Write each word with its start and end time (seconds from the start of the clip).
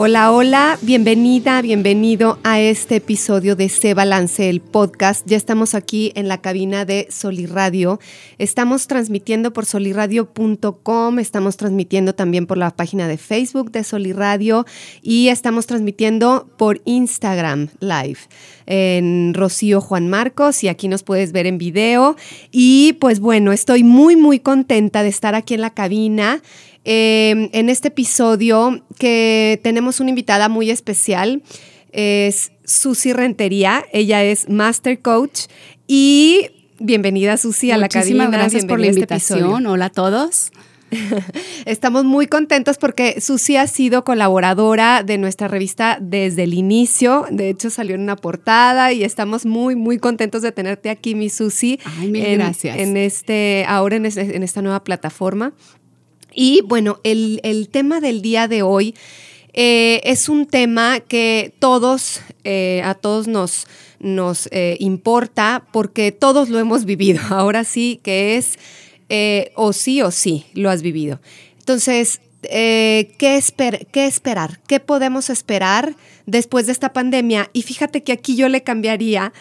Hola, 0.00 0.30
hola, 0.30 0.78
bienvenida, 0.80 1.60
bienvenido 1.60 2.38
a 2.44 2.60
este 2.60 2.94
episodio 2.94 3.56
de 3.56 3.68
Se 3.68 3.94
Balance, 3.94 4.48
el 4.48 4.60
podcast. 4.60 5.26
Ya 5.26 5.36
estamos 5.36 5.74
aquí 5.74 6.12
en 6.14 6.28
la 6.28 6.40
cabina 6.40 6.84
de 6.84 7.08
Soliradio. 7.10 7.98
Estamos 8.38 8.86
transmitiendo 8.86 9.52
por 9.52 9.66
soliradio.com, 9.66 11.18
estamos 11.18 11.56
transmitiendo 11.56 12.14
también 12.14 12.46
por 12.46 12.58
la 12.58 12.70
página 12.70 13.08
de 13.08 13.18
Facebook 13.18 13.72
de 13.72 13.82
Soliradio 13.82 14.66
y 15.02 15.30
estamos 15.30 15.66
transmitiendo 15.66 16.48
por 16.56 16.80
Instagram 16.84 17.66
Live 17.80 18.20
en 18.66 19.34
Rocío 19.34 19.80
Juan 19.80 20.08
Marcos 20.08 20.62
y 20.62 20.68
aquí 20.68 20.86
nos 20.86 21.02
puedes 21.02 21.32
ver 21.32 21.46
en 21.46 21.58
video. 21.58 22.14
Y 22.52 22.92
pues 23.00 23.18
bueno, 23.18 23.50
estoy 23.50 23.82
muy, 23.82 24.14
muy 24.14 24.38
contenta 24.38 25.02
de 25.02 25.08
estar 25.08 25.34
aquí 25.34 25.54
en 25.54 25.62
la 25.62 25.70
cabina 25.70 26.40
eh, 26.90 27.50
en 27.52 27.68
este 27.68 27.88
episodio 27.88 28.82
que 28.98 29.60
tenemos 29.62 30.00
una 30.00 30.08
invitada 30.08 30.48
muy 30.48 30.70
especial. 30.70 31.42
Es 31.92 32.50
Susi 32.64 33.12
Rentería, 33.12 33.84
ella 33.92 34.24
es 34.24 34.48
Master 34.48 35.00
Coach 35.00 35.42
y 35.86 36.46
bienvenida 36.80 37.36
Susi 37.36 37.70
a 37.72 37.76
la 37.76 37.88
cabina. 37.90 38.24
Muchísimas 38.24 38.30
gracias 38.40 38.64
por 38.64 38.80
la 38.80 38.86
invitación. 38.86 39.38
este 39.38 39.44
episodio. 39.48 39.70
Hola 39.72 39.84
a 39.86 39.90
todos. 39.90 40.50
Estamos 41.66 42.04
muy 42.04 42.26
contentos 42.26 42.78
porque 42.78 43.20
Susi 43.20 43.56
ha 43.56 43.66
sido 43.66 44.04
colaboradora 44.04 45.02
de 45.02 45.18
nuestra 45.18 45.46
revista 45.48 45.98
desde 46.00 46.44
el 46.44 46.54
inicio. 46.54 47.26
De 47.30 47.50
hecho, 47.50 47.68
salió 47.68 47.94
en 47.94 48.00
una 48.02 48.16
portada 48.16 48.92
y 48.94 49.04
estamos 49.04 49.44
muy, 49.44 49.76
muy 49.76 49.98
contentos 49.98 50.40
de 50.40 50.52
tenerte 50.52 50.88
aquí, 50.88 51.14
mi 51.14 51.28
Susi. 51.28 51.78
Ay, 51.84 52.10
mil 52.10 52.24
en, 52.24 52.38
gracias. 52.38 52.78
En 52.78 52.96
este, 52.96 53.64
ahora 53.68 53.96
en, 53.96 54.06
este- 54.06 54.34
en 54.34 54.42
esta 54.42 54.62
nueva 54.62 54.82
plataforma. 54.82 55.52
Y 56.32 56.60
bueno, 56.62 57.00
el, 57.04 57.40
el 57.42 57.68
tema 57.68 58.00
del 58.00 58.22
día 58.22 58.48
de 58.48 58.62
hoy 58.62 58.94
eh, 59.54 60.00
es 60.04 60.28
un 60.28 60.46
tema 60.46 61.00
que 61.00 61.52
todos, 61.58 62.20
eh, 62.44 62.80
a 62.84 62.94
todos 62.94 63.26
nos, 63.26 63.66
nos 63.98 64.48
eh, 64.52 64.76
importa 64.80 65.66
porque 65.72 66.12
todos 66.12 66.48
lo 66.48 66.58
hemos 66.58 66.84
vivido. 66.84 67.20
Ahora 67.30 67.64
sí 67.64 68.00
que 68.02 68.36
es 68.36 68.58
o 69.54 69.72
sí 69.72 70.02
o 70.02 70.10
sí 70.10 70.44
lo 70.54 70.68
has 70.70 70.82
vivido. 70.82 71.20
Entonces, 71.60 72.20
eh, 72.42 73.10
¿qué, 73.18 73.36
esper- 73.38 73.86
¿qué 73.90 74.06
esperar? 74.06 74.60
¿Qué 74.68 74.80
podemos 74.80 75.30
esperar 75.30 75.96
después 76.26 76.66
de 76.66 76.72
esta 76.72 76.92
pandemia? 76.92 77.48
Y 77.54 77.62
fíjate 77.62 78.02
que 78.02 78.12
aquí 78.12 78.36
yo 78.36 78.48
le 78.48 78.62
cambiaría 78.62 79.32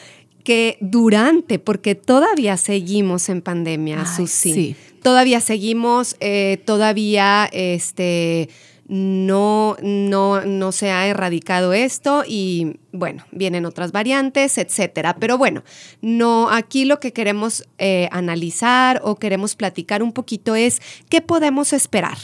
que 0.44 0.78
durante, 0.80 1.60
porque 1.60 1.94
todavía 1.96 2.56
seguimos 2.56 3.28
en 3.28 3.42
pandemia, 3.42 4.00
Ay, 4.08 4.16
Susi 4.16 4.54
sí. 4.54 4.76
Todavía 5.02 5.40
seguimos, 5.42 6.16
eh, 6.20 6.62
todavía 6.66 7.50
este, 7.52 8.50
no, 8.88 9.76
no, 9.82 10.42
no 10.46 10.72
se 10.72 10.92
ha 10.92 11.08
erradicado 11.08 11.74
esto 11.74 12.24
y 12.26 12.80
bueno, 12.94 13.26
vienen 13.32 13.66
otras 13.66 13.92
variantes, 13.92 14.58
etcétera. 14.58 15.18
Pero 15.20 15.38
bueno, 15.38 15.64
no, 16.02 16.50
aquí 16.50 16.86
lo 16.86 17.00
que 17.00 17.12
queremos 17.14 17.68
eh, 17.78 18.08
analizar 18.12 19.02
o 19.04 19.18
queremos 19.18 19.56
platicar 19.56 20.02
un 20.02 20.14
poquito 20.14 20.56
es 20.56 20.82
qué 21.10 21.22
podemos 21.22 21.74
esperar, 21.74 22.18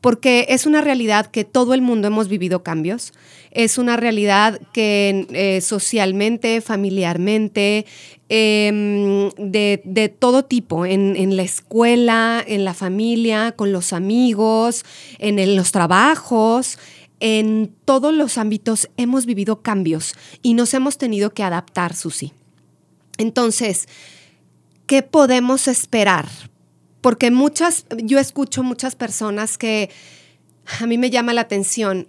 porque 0.00 0.46
es 0.48 0.66
una 0.66 0.80
realidad 0.80 1.26
que 1.26 1.44
todo 1.44 1.74
el 1.74 1.82
mundo 1.82 2.08
hemos 2.08 2.28
vivido 2.28 2.62
cambios, 2.62 3.12
es 3.56 3.78
una 3.78 3.96
realidad 3.96 4.60
que 4.72 5.26
eh, 5.32 5.60
socialmente, 5.62 6.60
familiarmente, 6.60 7.86
em, 8.28 9.30
de, 9.38 9.80
de 9.84 10.08
todo 10.08 10.44
tipo, 10.44 10.84
en, 10.86 11.16
en 11.16 11.36
la 11.36 11.42
escuela, 11.42 12.44
en 12.46 12.64
la 12.64 12.74
familia, 12.74 13.52
con 13.52 13.72
los 13.72 13.92
amigos, 13.92 14.84
en 15.18 15.38
el- 15.38 15.56
los 15.56 15.72
trabajos, 15.72 16.78
en 17.18 17.72
todos 17.86 18.12
los 18.14 18.36
ámbitos 18.36 18.88
hemos 18.98 19.24
vivido 19.24 19.62
cambios 19.62 20.14
y 20.42 20.52
nos 20.54 20.74
hemos 20.74 20.98
tenido 20.98 21.30
que 21.32 21.42
adaptar, 21.42 21.96
Susi. 21.96 22.32
Entonces, 23.16 23.88
¿qué 24.86 25.02
podemos 25.02 25.66
esperar? 25.68 26.28
Porque 27.00 27.30
muchas, 27.30 27.86
yo 28.02 28.18
escucho 28.18 28.62
muchas 28.62 28.96
personas 28.96 29.56
que 29.56 29.88
a 30.80 30.86
mí 30.86 30.98
me 30.98 31.08
llama 31.10 31.32
la 31.32 31.40
atención, 31.42 32.08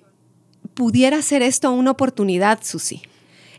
pudiera 0.78 1.24
ser 1.24 1.42
esto 1.42 1.72
una 1.72 1.90
oportunidad, 1.90 2.60
Susi. 2.62 3.02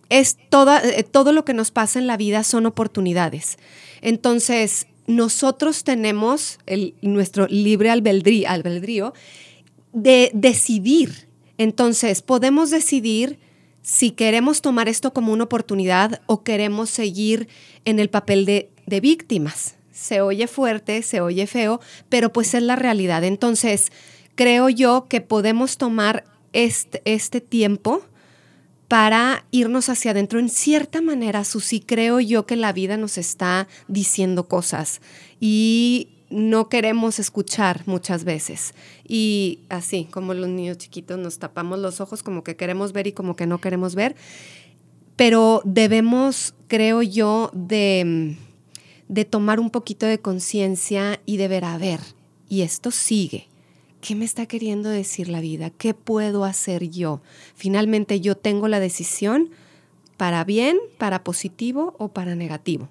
Es 0.08 0.38
toda, 0.50 0.80
eh, 0.80 1.02
todo 1.02 1.32
lo 1.32 1.44
que 1.44 1.52
nos 1.52 1.72
pasa 1.72 1.98
en 1.98 2.06
la 2.06 2.16
vida 2.16 2.44
son 2.44 2.64
oportunidades. 2.64 3.58
Entonces, 4.02 4.86
nosotros 5.08 5.82
tenemos 5.82 6.60
el, 6.66 6.94
nuestro 7.02 7.48
libre 7.48 7.90
albedrío, 7.90 9.14
de 9.92 10.30
decidir. 10.32 11.26
Entonces, 11.58 12.22
podemos 12.22 12.70
decidir 12.70 13.40
si 13.82 14.12
queremos 14.12 14.62
tomar 14.62 14.88
esto 14.88 15.12
como 15.12 15.32
una 15.32 15.44
oportunidad 15.44 16.20
o 16.26 16.44
queremos 16.44 16.88
seguir 16.88 17.48
en 17.84 17.98
el 17.98 18.10
papel 18.10 18.44
de, 18.44 18.70
de 18.86 19.00
víctimas. 19.00 19.74
Se 19.90 20.20
oye 20.20 20.46
fuerte, 20.46 21.02
se 21.02 21.20
oye 21.20 21.48
feo, 21.48 21.80
pero 22.08 22.32
pues 22.32 22.54
es 22.54 22.62
la 22.62 22.76
realidad. 22.76 23.24
Entonces, 23.24 23.90
creo 24.36 24.68
yo 24.68 25.06
que 25.08 25.20
podemos 25.20 25.78
tomar 25.78 26.22
este, 26.52 27.02
este 27.04 27.40
tiempo 27.40 28.02
para 28.88 29.44
irnos 29.50 29.90
hacia 29.90 30.12
adentro. 30.12 30.38
En 30.38 30.48
cierta 30.48 31.02
manera, 31.02 31.44
Susi, 31.44 31.80
creo 31.80 32.20
yo 32.20 32.46
que 32.46 32.56
la 32.56 32.72
vida 32.72 32.96
nos 32.96 33.18
está 33.18 33.68
diciendo 33.86 34.48
cosas 34.48 35.00
y 35.40 36.08
no 36.30 36.68
queremos 36.68 37.18
escuchar 37.18 37.82
muchas 37.86 38.24
veces. 38.24 38.74
Y 39.06 39.60
así, 39.68 40.08
como 40.10 40.34
los 40.34 40.48
niños 40.48 40.78
chiquitos 40.78 41.18
nos 41.18 41.38
tapamos 41.38 41.78
los 41.78 42.00
ojos 42.00 42.22
como 42.22 42.44
que 42.44 42.56
queremos 42.56 42.92
ver 42.92 43.06
y 43.06 43.12
como 43.12 43.36
que 43.36 43.46
no 43.46 43.60
queremos 43.60 43.94
ver. 43.94 44.16
Pero 45.16 45.62
debemos, 45.64 46.54
creo 46.68 47.02
yo, 47.02 47.50
de, 47.52 48.36
de 49.08 49.24
tomar 49.24 49.60
un 49.60 49.70
poquito 49.70 50.06
de 50.06 50.20
conciencia 50.20 51.20
y 51.26 51.36
de 51.38 51.48
ver, 51.48 51.64
a 51.64 51.76
ver, 51.76 52.00
y 52.48 52.62
esto 52.62 52.90
sigue. 52.90 53.47
¿Qué 54.00 54.14
me 54.14 54.24
está 54.24 54.46
queriendo 54.46 54.88
decir 54.88 55.28
la 55.28 55.40
vida? 55.40 55.70
¿Qué 55.70 55.92
puedo 55.94 56.44
hacer 56.44 56.88
yo? 56.88 57.20
Finalmente 57.56 58.20
yo 58.20 58.36
tengo 58.36 58.68
la 58.68 58.80
decisión 58.80 59.50
para 60.16 60.44
bien, 60.44 60.78
para 60.98 61.24
positivo 61.24 61.94
o 61.98 62.08
para 62.08 62.34
negativo. 62.34 62.88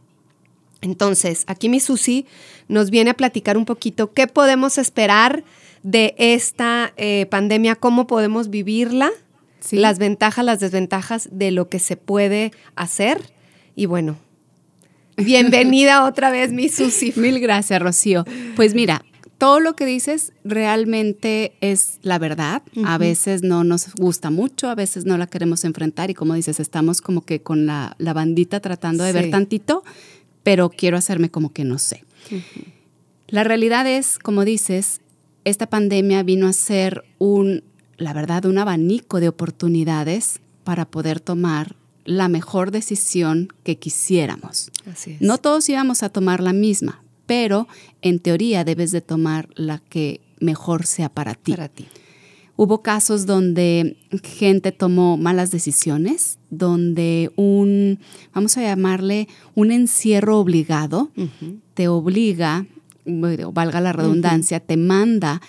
Entonces, 0.81 1.43
aquí 1.47 1.69
mi 1.69 1.79
Susi 1.79 2.25
nos 2.67 2.89
viene 2.91 3.11
a 3.11 3.13
platicar 3.15 3.57
un 3.57 3.65
poquito 3.65 4.13
qué 4.13 4.27
podemos 4.27 4.77
esperar 4.77 5.43
de 5.81 6.13
esta 6.17 6.93
eh, 6.97 7.25
pandemia, 7.29 7.75
cómo 7.75 8.07
podemos 8.07 8.49
vivirla, 8.49 9.09
Sí. 9.59 9.75
las 9.77 9.97
ventajas, 9.97 10.45
las 10.45 10.59
desventajas 10.59 11.29
de 11.31 11.51
lo 11.51 11.67
que 11.67 11.79
se 11.79 11.97
puede 11.97 12.51
hacer. 12.75 13.19
Y 13.75 13.85
bueno, 13.87 14.17
bienvenida 15.17 16.03
otra 16.05 16.29
vez, 16.29 16.53
mi 16.53 16.69
Susi. 16.69 17.11
Mil 17.15 17.39
gracias, 17.39 17.81
Rocío. 17.81 18.23
Pues 18.55 18.75
mira, 18.75 19.03
todo 19.37 19.59
lo 19.59 19.75
que 19.75 19.85
dices 19.85 20.33
realmente 20.43 21.53
es 21.61 21.99
la 22.01 22.17
verdad. 22.19 22.63
A 22.85 22.97
veces 22.97 23.43
no 23.43 23.63
nos 23.63 23.93
gusta 23.95 24.29
mucho, 24.31 24.69
a 24.69 24.75
veces 24.75 25.05
no 25.05 25.17
la 25.17 25.27
queremos 25.27 25.63
enfrentar 25.63 26.09
y 26.09 26.13
como 26.13 26.33
dices, 26.33 26.59
estamos 26.59 27.01
como 27.01 27.21
que 27.25 27.41
con 27.41 27.65
la, 27.65 27.95
la 27.99 28.13
bandita 28.13 28.59
tratando 28.59 29.03
de 29.03 29.11
Sí. 29.11 29.19
ver 29.19 29.29
tantito, 29.31 29.83
pero 30.43 30.69
quiero 30.69 30.97
hacerme 30.97 31.29
como 31.29 31.53
que 31.53 31.63
no 31.65 31.77
sé. 31.77 32.03
La 33.27 33.43
realidad 33.43 33.85
es, 33.87 34.17
como 34.19 34.43
dices, 34.45 35.01
esta 35.43 35.67
pandemia 35.67 36.23
vino 36.23 36.47
a 36.47 36.53
ser 36.53 37.03
un, 37.19 37.63
la 37.97 38.13
verdad, 38.13 38.45
un 38.45 38.57
abanico 38.57 39.19
de 39.19 39.27
oportunidades 39.29 40.39
para 40.63 40.85
poder 40.85 41.19
tomar 41.19 41.75
la 42.05 42.27
mejor 42.29 42.71
decisión 42.71 43.49
que 43.63 43.77
quisiéramos. 43.77 44.71
Así 44.89 45.11
es. 45.11 45.21
No 45.21 45.37
todos 45.37 45.67
íbamos 45.69 46.03
a 46.03 46.09
tomar 46.09 46.39
la 46.41 46.53
misma, 46.53 47.01
pero 47.27 47.67
en 48.01 48.19
teoría 48.19 48.63
debes 48.63 48.91
de 48.91 49.01
tomar 49.01 49.49
la 49.55 49.77
que 49.77 50.21
mejor 50.39 50.85
sea 50.85 51.09
para 51.09 51.35
ti. 51.35 51.51
para 51.51 51.69
ti. 51.69 51.85
Hubo 52.55 52.81
casos 52.81 53.27
donde 53.27 53.97
gente 54.23 54.71
tomó 54.71 55.15
malas 55.15 55.51
decisiones, 55.51 56.39
donde 56.49 57.31
un, 57.35 57.99
vamos 58.33 58.57
a 58.57 58.63
llamarle, 58.63 59.27
un 59.53 59.71
encierro 59.71 60.39
obligado, 60.39 61.11
te 61.75 61.87
obliga, 61.87 62.65
valga 63.05 63.79
la 63.79 63.93
redundancia, 63.93 64.59
te 64.59 64.75
manda 64.75 65.39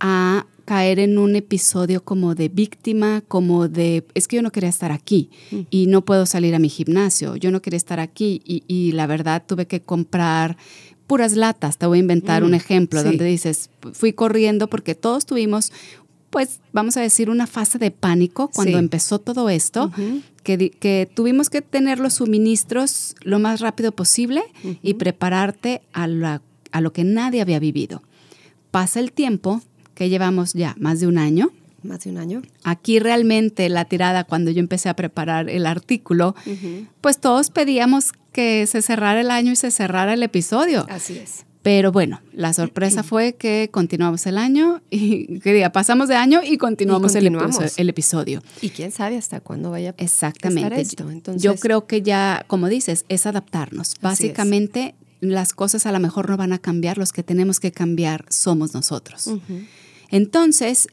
a 0.00 0.46
caer 0.64 0.98
en 0.98 1.18
un 1.18 1.36
episodio 1.36 2.02
como 2.02 2.34
de 2.34 2.48
víctima, 2.48 3.22
como 3.28 3.68
de, 3.68 4.06
es 4.14 4.26
que 4.28 4.36
yo 4.36 4.42
no 4.42 4.50
quería 4.50 4.70
estar 4.70 4.92
aquí 4.92 5.30
y 5.70 5.86
no 5.86 6.04
puedo 6.04 6.24
salir 6.26 6.54
a 6.54 6.58
mi 6.58 6.68
gimnasio, 6.68 7.36
yo 7.36 7.50
no 7.50 7.60
quería 7.60 7.76
estar 7.76 8.00
aquí 8.00 8.40
y, 8.44 8.92
la 8.92 9.06
verdad 9.06 9.42
tuve 9.46 9.66
que 9.66 9.82
comprar 9.82 10.56
puras 11.14 11.34
latas, 11.34 11.78
te 11.78 11.86
voy 11.86 11.98
a 11.98 12.00
inventar 12.00 12.42
un 12.42 12.50
mm, 12.50 12.54
ejemplo 12.54 13.04
donde 13.04 13.24
dices, 13.24 13.70
fui 13.92 14.12
corriendo 14.12 14.66
porque 14.66 14.96
todos 14.96 15.26
tuvimos 15.26 15.70
pues 16.30 16.58
vamos 16.72 16.96
a 16.96 17.00
decir, 17.00 17.30
una 17.30 17.46
fase 17.46 17.78
de 17.78 17.92
pánico 17.92 18.50
cuando 18.52 18.78
empezó 18.78 19.20
todo 19.20 19.48
esto, 19.48 19.92
que, 20.42 20.70
que, 20.70 21.08
tuvimos 21.14 21.50
que 21.50 21.62
tener 21.62 22.00
los 22.00 22.14
suministros 22.14 23.14
lo 23.22 23.38
más 23.38 23.60
rápido 23.60 23.92
posible 23.92 24.42
y 24.82 24.94
prepararte 24.94 25.82
a, 25.92 26.08
a 26.72 26.80
lo 26.80 26.92
que 26.92 27.04
nadie 27.04 27.40
había 27.40 27.60
vivido. 27.60 28.02
Pasa 28.72 28.98
el 28.98 29.12
tiempo, 29.12 29.62
que 29.94 30.08
llevamos 30.08 30.54
ya 30.54 30.74
más 30.80 30.98
de 30.98 31.06
un 31.06 31.18
año. 31.18 31.52
Más 31.84 32.00
de 32.04 32.10
un 32.10 32.18
año. 32.18 32.42
Aquí 32.64 32.98
realmente 32.98 33.68
la 33.68 33.84
tirada, 33.84 34.24
cuando 34.24 34.50
yo 34.50 34.60
empecé 34.60 34.88
a 34.88 34.96
preparar 34.96 35.48
el 35.48 35.66
artículo, 35.66 36.34
pues 37.00 37.20
todos 37.20 37.50
pedíamos 37.50 38.12
que 38.32 38.66
se 38.66 38.82
cerrara 38.82 39.20
el 39.20 39.30
año 39.30 39.52
y 39.52 39.56
se 39.56 39.70
cerrara 39.70 40.14
el 40.14 40.22
episodio. 40.22 40.86
Así 40.88 41.18
es. 41.18 41.44
Pero 41.64 41.92
bueno, 41.92 42.20
la 42.32 42.52
sorpresa 42.52 43.02
fue 43.02 43.34
que 43.36 43.70
continuamos 43.72 44.26
el 44.26 44.36
año 44.36 44.82
y 44.90 45.38
que 45.40 45.68
pasamos 45.70 46.08
de 46.08 46.14
año 46.14 46.40
y 46.44 46.58
continuamos, 46.58 47.14
El, 47.14 47.88
episodio, 47.88 48.42
Y 48.60 48.68
quién 48.68 48.92
sabe 48.92 49.16
hasta 49.16 49.40
cuándo 49.40 49.70
vaya 49.70 49.94
Exactamente. 49.96 50.74
a 50.74 50.78
estar 50.78 51.10
esto. 51.10 51.36
Yo 51.36 51.56
creo 51.56 51.86
que 51.86 52.02
ya, 52.02 52.44
como 52.46 52.68
dices, 52.68 53.06
es 53.08 53.24
adaptarnos. 53.24 53.94
Básicamente, 54.02 54.94
las 55.20 55.54
cosas 55.54 55.86
a 55.86 55.92
lo 55.92 56.00
mejor 56.00 56.28
no 56.28 56.36
van 56.36 56.52
a 56.52 56.58
cambiar, 56.58 56.98
los 56.98 57.12
que 57.12 57.22
tenemos 57.22 57.60
que 57.60 57.72
cambiar 57.72 58.26
somos 58.28 58.74
nosotros. 58.74 59.30
Entonces, 60.10 60.88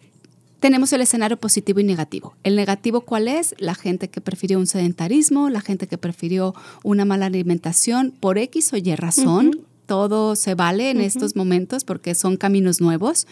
tenemos 0.61 0.93
el 0.93 1.01
escenario 1.01 1.37
positivo 1.37 1.79
y 1.79 1.83
negativo. 1.83 2.35
El 2.43 2.55
negativo, 2.55 3.01
¿cuál 3.01 3.27
es? 3.27 3.55
La 3.57 3.75
gente 3.75 4.09
que 4.09 4.21
prefirió 4.21 4.59
un 4.59 4.67
sedentarismo, 4.67 5.49
la 5.49 5.59
gente 5.59 5.87
que 5.87 5.97
prefirió 5.97 6.53
una 6.83 7.03
mala 7.03 7.25
alimentación 7.25 8.13
por 8.17 8.37
X 8.37 8.71
o 8.71 8.77
Y 8.77 8.95
razón 8.95 9.65
todo 9.87 10.37
se 10.37 10.55
vale 10.55 10.91
en 10.91 11.01
estos 11.01 11.35
momentos 11.35 11.83
porque 11.83 12.15
son 12.15 12.37
caminos 12.37 12.79
nuevos 12.79 13.27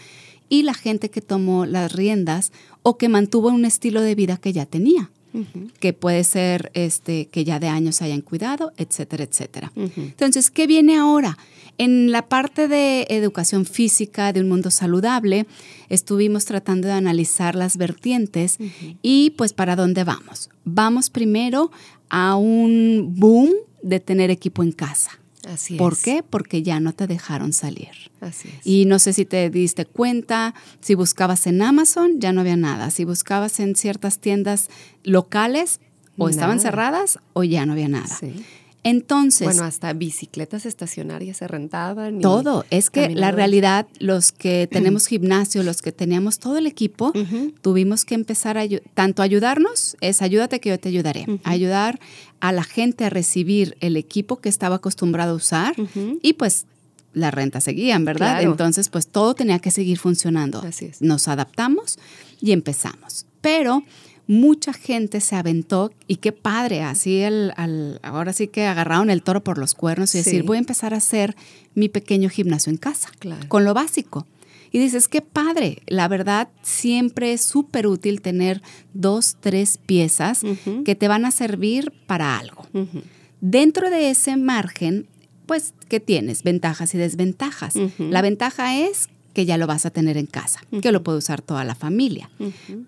y 0.50 0.64
la 0.64 0.74
gente 0.74 1.10
que 1.10 1.22
tomó 1.22 1.66
las 1.66 1.94
riendas 1.94 2.52
o 2.84 2.98
que 2.98 3.08
mantuvo 3.08 3.48
un 3.48 3.64
estilo 3.64 4.02
de 4.02 4.16
vida 4.16 4.36
que 4.36 4.52
ya 4.52 4.66
tenía. 4.66 5.10
que 5.80 5.94
puede 5.94 6.24
ser 6.24 6.72
este, 6.74 7.28
que 7.28 7.46
ya 7.46 7.60
de 7.60 7.68
años 7.68 8.02
hayan 8.02 8.22
cuidado, 8.22 8.74
etcétera, 8.78 9.24
etcétera. 9.24 9.72
Entonces, 9.76 10.50
¿qué 10.50 10.66
viene 10.66 10.98
ahora? 10.98 11.38
En 11.80 12.12
la 12.12 12.28
parte 12.28 12.68
de 12.68 13.08
educación 13.10 13.66
física, 13.66 14.34
de 14.34 14.42
un 14.42 14.50
mundo 14.50 14.70
saludable, 14.70 15.48
estuvimos 15.88 16.44
tratando 16.44 16.90
de 16.90 16.94
analizar 16.94 17.56
las 17.56 17.78
vertientes 17.78 18.58
y 19.02 19.31
pues 19.31 19.54
para 19.54 19.78
dónde 19.78 20.04
vamos. 20.04 20.50
Vamos 20.66 21.10
primero 21.10 21.72
a 22.10 22.36
un 22.36 23.16
boom 23.16 23.52
de 23.81 24.02
tener 24.02 24.30
equipo 24.30 24.62
en 24.62 24.74
casa. 24.74 25.12
Así 25.48 25.76
¿Por 25.76 25.98
qué? 25.98 26.22
Porque 26.22 26.64
ya 26.64 26.81
no 26.81 26.92
te 26.92 27.08
dejaron 27.08 27.54
salir. 27.54 28.12
Así 28.20 28.50
es. 28.50 28.68
Y 28.68 28.84
no 28.84 29.00
sé 29.00 29.14
si 29.14 29.24
te 29.24 29.50
diste 29.50 29.86
cuenta, 29.86 30.54
si 30.81 30.96
buscabas 30.96 31.48
en 31.48 31.62
Amazon, 31.62 32.20
ya 32.20 32.34
no 32.34 32.42
había 32.42 32.58
nada. 32.58 32.92
Si 32.92 33.06
buscabas 33.06 33.62
en 33.62 33.78
ciertas 33.78 34.20
tiendas 34.20 34.70
locales, 35.04 35.80
o 36.20 36.30
estaban 36.30 36.60
cerradas 36.60 37.20
o 37.34 37.44
ya 37.44 37.66
no 37.66 37.72
había 37.74 37.88
nada. 37.88 38.08
Sí. 38.08 38.44
Entonces. 38.84 39.46
Bueno, 39.46 39.64
hasta 39.64 39.94
bicicletas 39.94 40.66
estacionarias 40.66 41.38
se 41.38 41.48
rentaban. 41.48 42.22
todo. 42.22 42.66
Es 42.70 42.90
que 42.90 43.10
la 43.10 43.31
realidad, 43.31 43.88
los 44.00 44.31
que 44.31 44.68
tenemos 44.72 45.08
gimnasio, 45.08 45.64
los 45.64 45.81
que 45.81 45.92
teníamos 45.92 46.40
todo 46.40 46.58
el 46.58 46.68
equipo, 46.68 47.12
tuvimos 47.62 48.06
que 48.06 48.16
empezar 48.16 48.58
a 48.58 48.66
tanto 48.94 49.22
ayudarnos, 49.22 49.98
es 50.02 50.22
ayúdate 50.22 50.60
que 50.60 50.70
yo 50.70 50.80
te 50.80 50.90
ayudaré. 50.90 51.26
Ayudar 51.44 52.00
a 52.40 52.52
la 52.52 52.64
gente 52.64 53.06
a 53.06 53.10
recibir 53.10 53.76
el 53.81 53.98
equipo 53.98 54.38
que 54.38 54.50
estaba 54.50 54.78
acostumbrado 54.78 55.34
a 55.34 55.36
usar 55.36 55.76
y 56.22 56.34
pues 56.34 56.66
la 57.14 57.31
renta 57.31 57.60
seguían, 57.60 58.06
¿verdad? 58.06 58.42
Entonces, 58.44 58.90
pues 58.90 59.08
todo 59.08 59.34
tenía 59.34 59.60
que 59.60 59.72
seguir 59.72 59.98
funcionando. 59.98 60.62
Así 60.62 60.86
es. 60.86 61.02
Nos 61.02 61.28
adaptamos 61.28 61.98
y 62.40 62.52
empezamos. 62.52 63.26
Pero 63.42 63.84
mucha 64.30 64.74
gente 64.74 65.22
se 65.22 65.36
aventó 65.36 65.92
y 66.06 66.18
qué 66.18 66.31
padre, 66.31 66.84
así 66.84 67.22
el, 67.22 67.52
ahora 68.04 68.31
sí 68.31 68.48
que 68.48 68.68
agarraron 68.68 69.10
el 69.10 69.24
toro 69.24 69.44
por 69.44 69.58
los 69.58 69.74
cuernos 69.74 70.14
y 70.14 70.20
decir, 70.20 70.44
voy 70.44 70.58
a 70.58 70.60
empezar 70.60 70.94
a 70.94 70.98
hacer 70.98 71.36
mi 71.74 71.90
pequeño 71.90 72.30
gimnasio 72.30 72.70
en 72.70 72.78
casa, 72.78 73.10
con 73.48 73.64
lo 73.66 73.74
básico. 73.74 74.28
Y 74.72 74.78
dices, 74.78 75.08
qué 75.08 75.24
padre, 75.24 75.81
la 75.88 76.08
verdad 76.08 76.50
siempre 76.62 77.34
es 77.34 77.42
súper 77.42 77.88
útil 77.88 78.22
tener 78.22 78.62
dos, 78.94 79.36
tres 79.40 79.80
piezas 79.84 80.44
que 80.86 80.94
te 80.94 81.08
van 81.08 81.26
a 81.26 81.31
servir 81.31 81.92
para 82.06 82.38
algo. 82.38 82.68
Dentro 83.42 83.90
de 83.90 84.12
ese 84.12 84.38
margen, 84.38 85.08
pues, 85.48 85.74
¿qué 85.88 86.00
tienes? 86.00 86.44
Ventajas 86.44 86.94
y 86.94 87.00
desventajas. 87.00 87.74
La 87.98 88.22
ventaja 88.22 88.78
es 88.78 89.10
que 89.40 89.46
ya 89.46 89.58
lo 89.58 89.68
vas 89.68 89.86
a 89.86 89.90
tener 89.90 90.18
en 90.18 90.26
casa, 90.26 90.60
que 90.82 90.92
lo 90.92 91.02
puede 91.02 91.20
usar 91.20 91.42
toda 91.42 91.64
la 91.64 91.74
familia. 91.74 92.30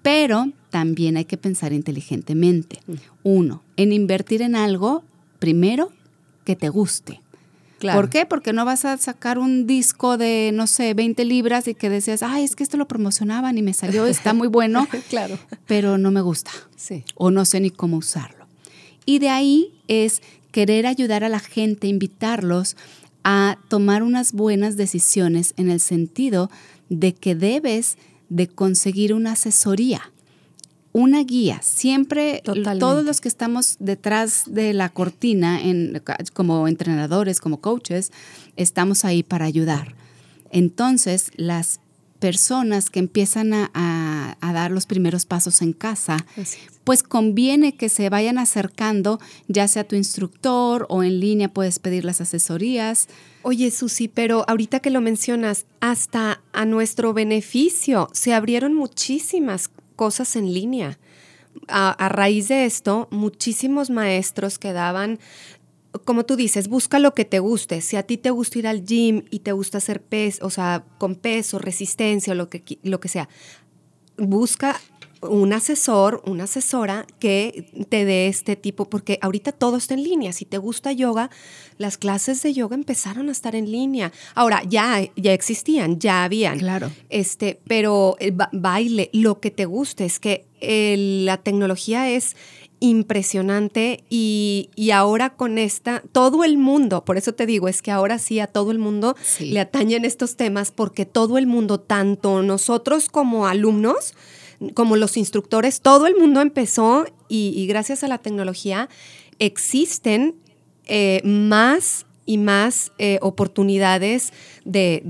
Pero 0.02 0.52
también 0.70 1.16
hay 1.16 1.24
que 1.24 1.38
pensar 1.38 1.72
inteligentemente. 1.72 2.80
Uno, 3.24 3.64
en 3.78 3.94
invertir 3.94 4.42
en 4.42 4.58
algo, 4.58 5.06
primero, 5.40 5.94
que 6.44 6.58
te 6.58 6.68
guste. 6.68 7.22
¿Por 7.80 8.10
qué? 8.10 8.26
Porque 8.26 8.52
no 8.52 8.66
vas 8.66 8.84
a 8.84 8.98
sacar 8.98 9.40
un 9.40 9.66
disco 9.66 10.18
de, 10.18 10.52
no 10.54 10.68
sé, 10.68 10.94
20 10.94 11.24
libras 11.24 11.70
y 11.70 11.74
que 11.74 11.90
decías, 11.90 12.22
ay, 12.22 12.44
es 12.44 12.58
que 12.58 12.64
esto 12.64 12.76
lo 12.76 12.86
promocionaban 12.86 13.58
y 13.58 13.62
me 13.62 13.72
salió, 13.72 14.06
está 14.06 14.34
muy 14.34 14.50
bueno, 14.50 14.90
claro. 15.10 15.40
pero 15.68 15.98
no 15.98 16.12
me 16.12 16.20
gusta. 16.20 16.52
Sí. 16.76 17.06
O 17.16 17.32
no 17.32 17.46
sé 17.46 17.62
ni 17.62 17.70
cómo 17.70 17.96
usarlo. 17.96 18.46
Y 19.06 19.20
de 19.20 19.30
ahí 19.30 19.72
es 19.88 20.22
querer 20.52 20.86
ayudar 20.86 21.24
a 21.24 21.30
la 21.30 21.40
gente, 21.40 21.88
invitarlos 21.88 22.76
a 23.24 23.58
tomar 23.68 24.04
unas 24.04 24.34
buenas 24.34 24.78
decisiones 24.78 25.54
en 25.58 25.70
el 25.70 25.80
sentido 25.80 26.50
de 26.90 27.14
que 27.14 27.36
debes 27.36 27.98
de 28.30 28.48
conseguir 28.48 29.14
una 29.14 29.34
asesoría, 29.34 30.12
una 30.94 31.24
guía. 31.24 31.62
Siempre 31.62 32.42
todos 32.80 33.06
los 33.06 33.22
que 33.22 33.28
estamos 33.28 33.78
detrás 33.80 34.44
de 34.48 34.74
la 34.74 34.90
cortina 34.90 35.62
en, 35.62 36.02
como 36.34 36.68
entrenadores, 36.68 37.40
como 37.40 37.62
coaches, 37.62 38.12
estamos 38.56 39.06
ahí 39.06 39.24
para 39.24 39.46
ayudar. 39.46 39.96
Entonces, 40.50 41.32
las 41.36 41.80
personas 42.22 42.92
que 42.92 43.00
empiezan 43.00 43.52
a, 43.54 44.38
dar 44.40 44.70
los 44.70 44.86
primeros 44.86 45.26
pasos 45.26 45.62
en 45.64 45.74
casa, 45.74 46.24
pues 46.84 47.02
conviene 47.02 47.76
que 47.76 47.90
se 47.90 48.10
vayan 48.10 48.38
acercando, 48.38 49.20
ya 49.48 49.68
sea 49.68 49.88
tu 49.88 49.96
instructor 49.96 50.86
o 50.90 51.04
en 51.04 51.20
línea 51.20 51.50
puedes 51.50 51.80
pedir 51.80 52.06
las 52.06 52.22
asesorías. 52.22 53.08
Oye, 53.42 53.72
Susi, 53.72 54.08
pero 54.08 54.46
ahorita 54.48 54.82
que 54.82 54.92
lo 54.92 55.02
mencionas, 55.02 55.66
hasta 55.80 56.42
a 56.54 56.66
nuestro 56.66 57.12
beneficio 57.14 58.08
se 58.14 58.36
abrieron 58.36 58.76
muchísimas 58.76 59.72
cosas 59.96 60.36
en 60.36 60.54
línea. 60.54 61.00
A, 61.68 62.08
raíz 62.08 62.50
de 62.50 62.66
esto, 62.66 63.08
muchísimos 63.10 63.90
maestros 63.90 64.60
que 64.60 64.74
daban 64.74 65.20
como 66.06 66.26
tú 66.26 66.36
dices, 66.36 66.68
busca 66.68 67.00
lo 67.00 67.14
que 67.14 67.26
te 67.26 67.40
guste. 67.40 67.82
Si 67.82 67.98
a 67.98 68.04
ti 68.04 68.18
te 68.18 68.32
gusta 68.32 68.60
ir 68.60 68.68
al 68.68 68.86
gym 68.86 69.26
y 69.30 69.40
te 69.40 69.52
gusta 69.52 69.80
hacer 69.80 70.02
peso, 70.02 70.46
o 70.46 70.50
sea, 70.50 70.86
con 70.98 71.16
peso, 71.16 71.60
resistencia 71.60 72.34
o 72.34 72.36
lo 72.36 72.50
que, 72.50 72.80
lo 72.84 73.00
que 73.00 73.10
sea, 73.10 73.30
busca 74.18 74.80
un 75.22 75.54
asesor, 75.54 76.24
una 76.26 76.46
asesora 76.46 77.06
que 77.20 77.86
te 77.90 78.06
dé 78.06 78.28
este 78.28 78.56
tipo, 78.56 78.90
porque 78.90 79.20
ahorita 79.22 79.52
todo 79.52 79.78
está 79.78 79.94
en 79.94 80.04
línea. 80.04 80.34
Si 80.34 80.46
te 80.46 80.58
gusta 80.58 80.92
yoga, 80.92 81.30
las 81.78 81.98
clases 81.98 82.42
de 82.42 82.54
yoga 82.54 82.76
empezaron 82.76 83.30
a 83.30 83.32
estar 83.32 83.56
en 83.56 83.72
línea. 83.72 84.12
Ahora, 84.34 84.64
ya, 84.68 85.02
ya 85.16 85.34
existían, 85.34 86.00
ya 86.00 86.24
habían. 86.24 86.58
Claro. 86.58 86.90
Este, 87.10 87.60
pero 87.68 88.16
el 88.20 88.36
baile, 88.52 89.10
lo 89.14 89.40
que 89.40 89.52
te 89.52 89.66
guste, 89.66 90.06
es 90.06 90.20
que 90.20 90.48
la 91.26 91.38
tecnología 91.38 92.10
es 92.10 92.36
impresionante 92.82 94.04
y, 94.10 94.70
ahora 94.94 95.30
con 95.30 95.58
esta, 95.58 96.04
todo 96.12 96.44
el 96.44 96.58
mundo, 96.58 97.06
por 97.06 97.16
eso 97.16 97.34
te 97.34 97.46
digo, 97.46 97.70
es 97.70 97.82
que 97.82 97.92
ahora 97.92 98.20
sí 98.20 98.40
a 98.40 98.48
todo 98.48 98.72
el 98.72 98.80
mundo 98.80 99.16
le 99.40 99.60
atañen 99.62 100.04
estos 100.04 100.36
temas 100.36 100.72
porque 100.72 101.06
todo 101.06 101.38
el 101.38 101.48
mundo, 101.48 101.80
tanto 101.80 102.42
nosotros 102.42 103.08
como 103.08 103.48
alumnos, 103.48 104.16
como 104.74 104.98
los 104.98 105.16
instructores, 105.16 105.82
todo 105.82 106.08
el 106.08 106.16
mundo 106.16 106.42
empezó 106.42 107.06
y, 107.30 107.66
gracias 107.68 108.04
a 108.04 108.08
la 108.08 108.18
tecnología 108.18 108.90
existen 109.40 110.36
eh, 110.86 111.22
más 111.24 112.06
y 112.26 112.38
más 112.38 112.92
eh, 112.98 113.18
oportunidades 113.22 114.32
de, 114.64 115.02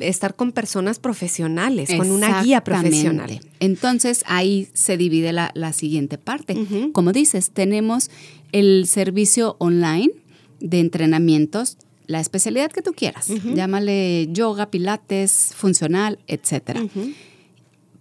estar 0.00 0.34
con 0.34 0.52
personas 0.52 0.98
profesionales, 0.98 1.90
con 1.96 2.10
una 2.10 2.42
guía 2.42 2.62
profesional. 2.62 3.40
Entonces 3.60 4.22
ahí 4.26 4.68
se 4.72 4.96
divide 4.96 5.32
la, 5.32 5.72
siguiente 5.72 6.18
parte. 6.18 6.56
Como 6.92 7.12
dices, 7.12 7.50
tenemos 7.50 8.10
el 8.52 8.86
servicio 8.86 9.56
online 9.58 10.10
de 10.60 10.80
entrenamientos 10.80 11.76
la 12.06 12.20
especialidad 12.20 12.70
que 12.70 12.82
tú 12.82 12.92
quieras. 12.92 13.28
Llámale 13.28 14.28
yoga, 14.30 14.70
pilates, 14.70 15.52
funcional, 15.54 16.18
etc. 16.28 16.88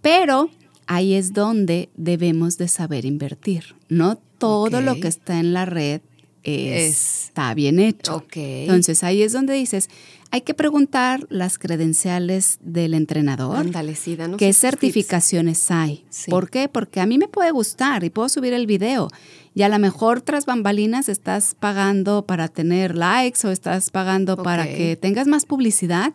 Pero 0.01 0.49
ahí 0.87 1.13
es 1.13 1.33
donde 1.33 1.89
debemos 1.95 2.57
de 2.57 2.67
saber 2.67 3.05
invertir. 3.05 3.75
No 3.89 4.17
todo 4.37 4.81
lo 4.81 4.95
que 4.99 5.07
está 5.07 5.39
en 5.39 5.53
la 5.53 5.65
red 5.65 6.01
está 6.45 7.53
bien 7.53 7.79
hecho. 7.79 8.23
Entonces 8.33 9.03
ahí 9.03 9.21
es 9.21 9.33
donde 9.33 9.53
dices, 9.53 9.89
hay 10.31 10.41
que 10.41 10.53
preguntar 10.53 11.25
las 11.29 11.57
credenciales 11.57 12.57
del 12.61 12.93
entrenador. 12.93 13.57
Ándale, 13.57 13.95
sí, 13.95 14.17
¿Qué 14.37 14.53
certificaciones 14.53 15.71
hay? 15.71 16.03
¿Por 16.29 16.49
qué? 16.49 16.67
Porque 16.67 16.99
a 16.99 17.05
mí 17.05 17.17
me 17.17 17.27
puede 17.27 17.51
gustar 17.51 18.03
y 18.03 18.09
puedo 18.09 18.29
subir 18.29 18.53
el 18.53 18.67
video. 18.67 19.07
Y 19.53 19.61
a 19.61 19.69
lo 19.69 19.79
mejor 19.79 20.21
tras 20.21 20.45
bambalinas 20.45 21.07
estás 21.07 21.55
pagando 21.57 22.25
para 22.25 22.49
tener 22.49 22.95
likes 22.95 23.47
o 23.47 23.51
estás 23.51 23.89
pagando 23.89 24.35
para 24.43 24.65
que 24.65 24.97
tengas 24.97 25.27
más 25.27 25.45
publicidad, 25.45 26.13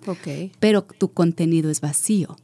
pero 0.59 0.83
tu 0.83 1.13
contenido 1.13 1.71
es 1.71 1.81
vacío. 1.81 2.37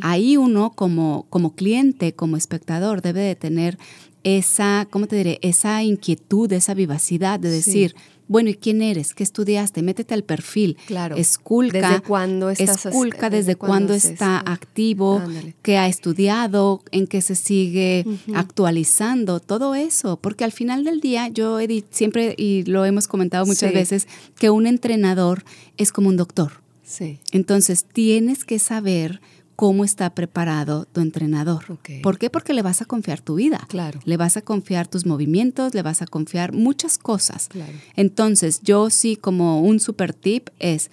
Ahí 0.00 0.38
uno 0.38 0.72
como, 0.74 1.26
como 1.28 1.54
cliente, 1.54 2.14
como 2.14 2.38
espectador, 2.38 3.02
debe 3.02 3.20
de 3.20 3.34
tener 3.34 3.78
esa, 4.24 4.86
¿cómo 4.90 5.06
te 5.06 5.16
diré? 5.16 5.38
Esa 5.42 5.82
inquietud, 5.82 6.52
esa 6.52 6.74
vivacidad 6.74 7.40
de 7.40 7.50
decir, 7.50 7.94
bueno, 8.28 8.48
¿y 8.48 8.54
quién 8.54 8.80
eres? 8.80 9.14
¿Qué 9.14 9.22
estudiaste? 9.24 9.82
Métete 9.82 10.14
al 10.14 10.24
perfil. 10.24 10.78
Claro. 10.86 11.16
Esculca. 11.16 11.90
¿Desde 11.90 12.02
cuándo 12.02 12.48
estás 12.48 12.86
Esculca 12.86 13.28
desde, 13.28 13.56
cuándo 13.56 13.92
está 13.92 14.38
activo, 14.38 15.20
qué 15.60 15.76
ha 15.76 15.86
estudiado, 15.86 16.82
en 16.92 17.06
qué 17.06 17.20
se 17.20 17.34
sigue 17.34 18.06
actualizando, 18.34 19.40
todo 19.40 19.74
eso. 19.74 20.18
Porque 20.18 20.44
al 20.44 20.52
final 20.52 20.84
del 20.84 21.00
día, 21.00 21.28
yo 21.28 21.60
he 21.60 21.84
siempre, 21.90 22.34
y 22.38 22.64
lo 22.64 22.84
hemos 22.86 23.06
comentado 23.06 23.44
muchas 23.44 23.74
veces, 23.74 24.08
que 24.38 24.48
un 24.48 24.66
entrenador 24.66 25.44
es 25.76 25.92
como 25.92 26.08
un 26.08 26.16
doctor. 26.16 26.62
Sí. 26.84 27.18
Entonces, 27.32 27.84
tienes 27.84 28.44
que 28.44 28.58
saber 28.58 29.20
cómo 29.56 29.84
está 29.84 30.14
preparado 30.14 30.86
tu 30.86 31.00
entrenador. 31.00 31.78
¿Por 32.02 32.18
qué? 32.18 32.30
Porque 32.30 32.54
le 32.54 32.62
vas 32.62 32.82
a 32.82 32.84
confiar 32.84 33.20
tu 33.20 33.36
vida. 33.36 33.64
Claro. 33.68 34.00
Le 34.04 34.16
vas 34.16 34.36
a 34.36 34.42
confiar 34.42 34.88
tus 34.88 35.06
movimientos, 35.06 35.74
le 35.74 35.82
vas 35.82 36.02
a 36.02 36.06
confiar 36.06 36.52
muchas 36.52 36.98
cosas. 36.98 37.48
Claro. 37.48 37.72
Entonces, 37.96 38.60
yo 38.62 38.90
sí 38.90 39.16
como 39.16 39.60
un 39.62 39.80
super 39.80 40.14
tip 40.14 40.48
es 40.58 40.90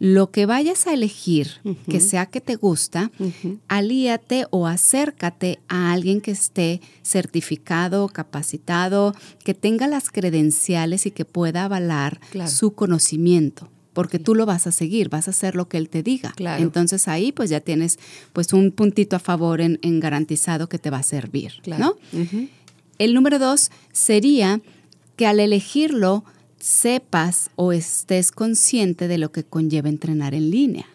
lo 0.00 0.30
que 0.30 0.46
vayas 0.46 0.86
a 0.86 0.94
elegir, 0.94 1.60
que 1.86 2.00
sea 2.00 2.24
que 2.24 2.40
te 2.40 2.56
gusta, 2.56 3.12
alíate 3.68 4.46
o 4.50 4.66
acércate 4.66 5.60
a 5.68 5.92
alguien 5.92 6.22
que 6.22 6.30
esté 6.30 6.80
certificado, 7.02 8.08
capacitado, 8.08 9.14
que 9.44 9.52
tenga 9.52 9.86
las 9.88 10.08
credenciales 10.08 11.04
y 11.04 11.10
que 11.10 11.26
pueda 11.26 11.64
avalar 11.64 12.18
su 12.46 12.72
conocimiento 12.72 13.68
porque 13.92 14.18
tú 14.18 14.34
lo 14.34 14.46
vas 14.46 14.66
a 14.66 14.72
seguir, 14.72 15.08
vas 15.08 15.28
a 15.28 15.30
hacer 15.32 15.54
lo 15.54 15.68
que 15.68 15.76
él 15.76 15.88
te 15.88 16.02
diga. 16.02 16.34
Entonces 16.58 17.08
ahí 17.08 17.32
pues 17.32 17.50
ya 17.50 17.60
tienes 17.60 17.98
pues 18.32 18.52
un 18.52 18.70
puntito 18.72 19.16
a 19.16 19.18
favor 19.18 19.60
en, 19.60 19.78
garantizado 20.00 20.68
que 20.68 20.78
te 20.78 20.90
va 20.90 20.98
a 20.98 21.02
servir, 21.02 21.54
¿no? 21.78 21.96
El 22.98 23.14
número 23.14 23.38
dos 23.38 23.70
sería 23.92 24.60
que 25.16 25.26
al 25.26 25.40
elegirlo 25.40 26.24
sepas 26.58 27.50
o 27.56 27.72
estés 27.72 28.30
consciente 28.30 29.08
de 29.08 29.18
lo 29.18 29.32
que 29.32 29.44
conlleva 29.44 29.88
entrenar 29.88 30.34
en 30.34 30.50
línea. 30.50 30.86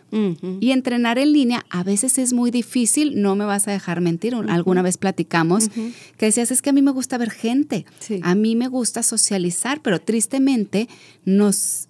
Y 0.61 0.71
entrenar 0.71 1.17
en 1.17 1.33
línea 1.33 1.65
a 1.69 1.83
veces 1.83 2.17
es 2.17 2.31
muy 2.31 2.49
difícil, 2.49 3.21
no 3.21 3.35
me 3.35 3.43
vas 3.43 3.67
a 3.67 3.71
dejar 3.71 3.99
mentir, 3.99 4.33
alguna 4.33 4.81
vez 4.81 4.97
platicamos 4.97 5.69
que 6.17 6.27
decías, 6.27 6.51
es 6.51 6.61
que 6.61 6.69
a 6.69 6.73
mí 6.73 6.81
me 6.81 6.91
gusta 6.91 7.17
ver 7.17 7.31
gente, 7.31 7.85
a 8.21 8.33
mí 8.33 8.55
me 8.55 8.69
gusta 8.69 9.03
socializar, 9.03 9.81
pero 9.81 9.99
tristemente 9.99 10.87
nos 11.25 11.89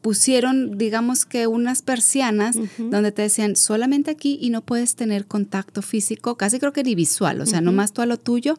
pusieron, 0.00 0.78
digamos 0.78 1.24
que 1.24 1.46
unas 1.46 1.82
persianas 1.82 2.56
donde 2.78 3.12
te 3.12 3.22
decían 3.22 3.56
solamente 3.56 4.10
aquí 4.10 4.38
y 4.40 4.50
no 4.50 4.62
puedes 4.62 4.94
tener 4.94 5.26
contacto 5.26 5.82
físico, 5.82 6.36
casi 6.36 6.58
creo 6.58 6.72
que 6.72 6.82
ni 6.82 6.94
visual, 6.94 7.40
o 7.40 7.46
sea, 7.46 7.60
nomás 7.60 7.92
tú 7.92 8.02
a 8.02 8.06
lo 8.06 8.18
tuyo 8.18 8.58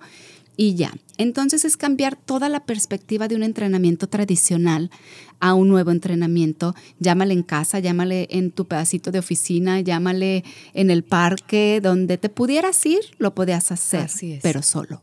y 0.58 0.76
ya. 0.76 0.94
Entonces 1.18 1.66
es 1.66 1.78
cambiar 1.78 2.16
toda 2.16 2.50
la 2.50 2.66
perspectiva 2.66 3.28
de 3.28 3.36
un 3.36 3.44
entrenamiento 3.44 4.08
tradicional 4.08 4.92
a 5.40 5.54
un 5.54 5.70
nuevo 5.70 5.92
entrenamiento. 5.92 6.76
Llámale 7.00 7.34
en 7.34 7.44
casa, 7.44 7.80
llámale 7.80 8.28
en 8.30 8.52
tu 8.52 8.66
pedacito 8.66 9.12
de 9.12 9.20
oficina, 9.20 9.80
llámale 9.82 10.44
en 10.74 10.92
el 10.92 11.04
parque, 11.04 11.80
donde 11.82 12.18
te 12.18 12.30
pudieras 12.30 12.86
ir, 12.86 13.00
lo 13.18 13.34
podías 13.34 13.72
hacer, 13.72 14.10
pero 14.42 14.62
solo. 14.62 15.02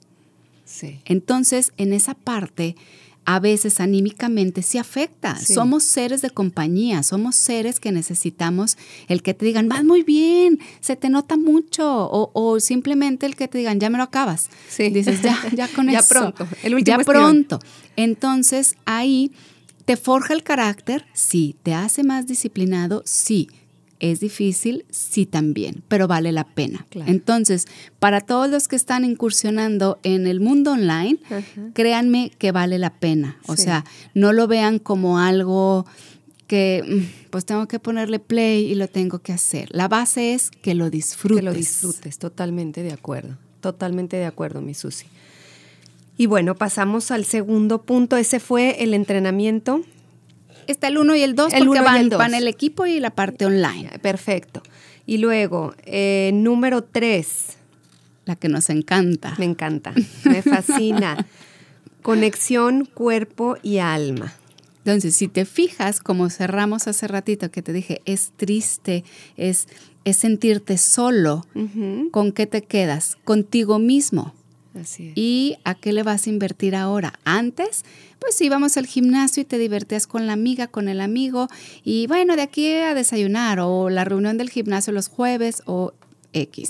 Sí. 0.65 1.01
Entonces, 1.07 1.73
en 1.77 1.93
esa 1.93 2.15
parte 2.15 2.77
a 3.25 3.41
veces 3.41 3.81
anímicamente 3.81 4.63
sí 4.63 4.79
afecta. 4.79 5.37
Somos 5.37 5.85
seres 5.85 6.23
de 6.23 6.31
compañía, 6.31 7.03
somos 7.03 7.37
seres 7.37 7.79
que 7.79 7.93
necesitamos 7.93 8.79
el 9.07 9.23
que 9.23 9.35
te 9.35 9.45
digan, 9.45 9.69
vas 9.69 9.85
muy 9.85 10.03
bien, 10.03 10.59
se 10.81 10.97
te 10.97 11.11
nota 11.11 11.37
mucho, 11.37 12.09
o, 12.11 12.61
simplemente 12.61 13.27
el 13.27 13.37
que 13.37 13.47
te 13.49 13.59
digan, 13.59 13.81
ya 13.81 13.91
me 13.91 13.99
lo 13.99 14.05
acabas. 14.05 14.49
Dices, 14.79 15.23
ya, 15.23 15.39
ya 15.55 15.69
con 15.75 15.91
ya 15.91 15.99
eso. 15.99 16.09
pronto, 16.09 16.49
el 16.63 16.75
último 16.75 16.99
Ya 16.99 17.05
pronto. 17.05 17.59
Entonces 17.97 18.77
ahí 18.87 19.33
te 19.85 19.97
forja 19.97 20.35
el 20.35 20.43
carácter, 20.43 21.05
sí, 21.13 21.57
te 21.63 21.75
hace 21.75 22.05
más 22.05 22.27
disciplinado, 22.27 23.03
sí 23.05 23.49
es 24.01 24.21
difícil, 24.21 24.85
sí 24.91 25.27
también, 25.27 25.83
pero 25.89 26.09
vale 26.09 26.33
la 26.33 26.45
pena. 26.45 26.87
Entonces, 27.07 27.67
para 27.99 28.21
todos 28.21 28.49
los 28.49 28.69
que 28.69 28.77
están 28.77 29.05
incursionando 29.05 29.99
en 30.03 30.27
el 30.27 30.41
mundo 30.41 30.73
online, 30.73 31.19
créanme 31.75 32.31
que 32.39 32.53
vale 32.53 32.79
la 32.79 32.95
pena. 32.95 33.39
O 33.47 33.57
sea, 33.57 33.85
no 34.15 34.33
lo 34.33 34.47
vean 34.47 34.79
como 34.79 35.19
algo 35.19 35.87
que 36.47 36.83
mm, 36.87 37.31
pues 37.31 37.45
tengo 37.45 37.69
que 37.69 37.79
ponerle 37.79 38.19
play 38.19 38.65
y 38.65 38.75
lo 38.75 38.89
tengo 38.89 39.21
que 39.21 39.33
hacer. 39.33 39.69
La 39.71 39.87
base 39.87 40.35
es 40.35 40.51
que 40.51 40.75
lo 40.75 40.91
disfrutes. 40.91 41.39
Que 41.39 41.43
lo 41.45 41.53
disfrutes, 41.53 42.19
totalmente 42.19 42.83
de 42.83 42.93
acuerdo. 42.93 43.37
Totalmente 43.61 44.17
de 44.17 44.25
acuerdo, 44.25 44.61
mi 44.63 44.75
Susi. 44.75 45.07
Y 46.17 46.27
bueno, 46.27 46.57
pasamos 46.57 47.11
al 47.11 47.25
segundo 47.25 47.83
punto. 47.83 48.17
Ese 48.17 48.41
fue 48.41 48.83
el 48.83 48.95
entrenamiento 48.95 49.83
está 50.73 50.89
el 50.89 50.99
1 50.99 51.17
y 51.17 51.23
el 51.23 51.35
2 51.35 51.53
porque 51.59 51.81
van, 51.81 52.09
van, 52.09 52.35
el 52.35 52.49
equipo 52.49 52.87
y 52.87 53.01
la 53.01 53.11
parte 53.11 53.47
online. 53.47 53.99
Perfecto. 54.01 54.63
Y 55.07 55.19
luego, 55.19 55.75
eh, 55.85 56.31
número 56.35 56.83
3. 56.83 57.57
La 58.25 58.37
que 58.37 58.49
nos 58.49 58.69
encanta. 58.69 59.35
Me 59.39 59.47
encanta, 59.47 59.95
me 60.25 60.43
fascina. 60.43 61.27
Conexión 62.03 62.85
cuerpo 62.85 63.57
y 63.63 63.79
alma. 63.79 64.33
Entonces, 64.85 65.15
si 65.17 65.29
te 65.29 65.45
fijas, 65.45 66.01
como 66.01 66.31
cerramos 66.31 66.89
hace 66.89 67.09
ratito 67.09 67.51
que 67.51 67.61
te 67.61 67.73
dije, 67.73 68.01
es 68.07 68.33
triste, 68.37 69.05
es, 69.37 69.67
es 70.05 70.17
sentirte 70.17 70.79
solo, 70.79 71.47
¿con 72.11 72.33
qué 72.33 72.47
te 72.47 72.63
quedas? 72.63 73.17
Contigo 73.25 73.79
mismo. 73.79 74.35
¿Y 75.15 75.57
a 75.65 75.75
qué 75.75 75.93
le 75.93 76.03
vas 76.03 76.27
a 76.27 76.31
invertir 76.31 76.77
ahora? 76.77 77.19
Antes, 77.25 77.85
pues 78.19 78.41
íbamos 78.41 78.77
al 78.77 78.87
gimnasio 78.87 79.43
y 79.43 79.45
te 79.45 79.59
divertías 79.59 80.07
con 80.07 80.27
la 80.27 80.35
amiga, 80.35 80.69
con 80.69 80.89
el 80.89 81.01
amigo, 81.01 81.49
y 81.85 82.07
bueno, 82.07 82.37
de 82.37 82.43
aquí 82.43 82.73
a 82.75 82.95
desayunar, 82.95 83.61
o 83.61 83.91
la 83.91 84.05
reunión 84.05 84.39
del 84.39 84.51
gimnasio 84.51 84.93
los 84.93 85.09
jueves, 85.09 85.63
o 85.67 85.93
X. 86.33 86.69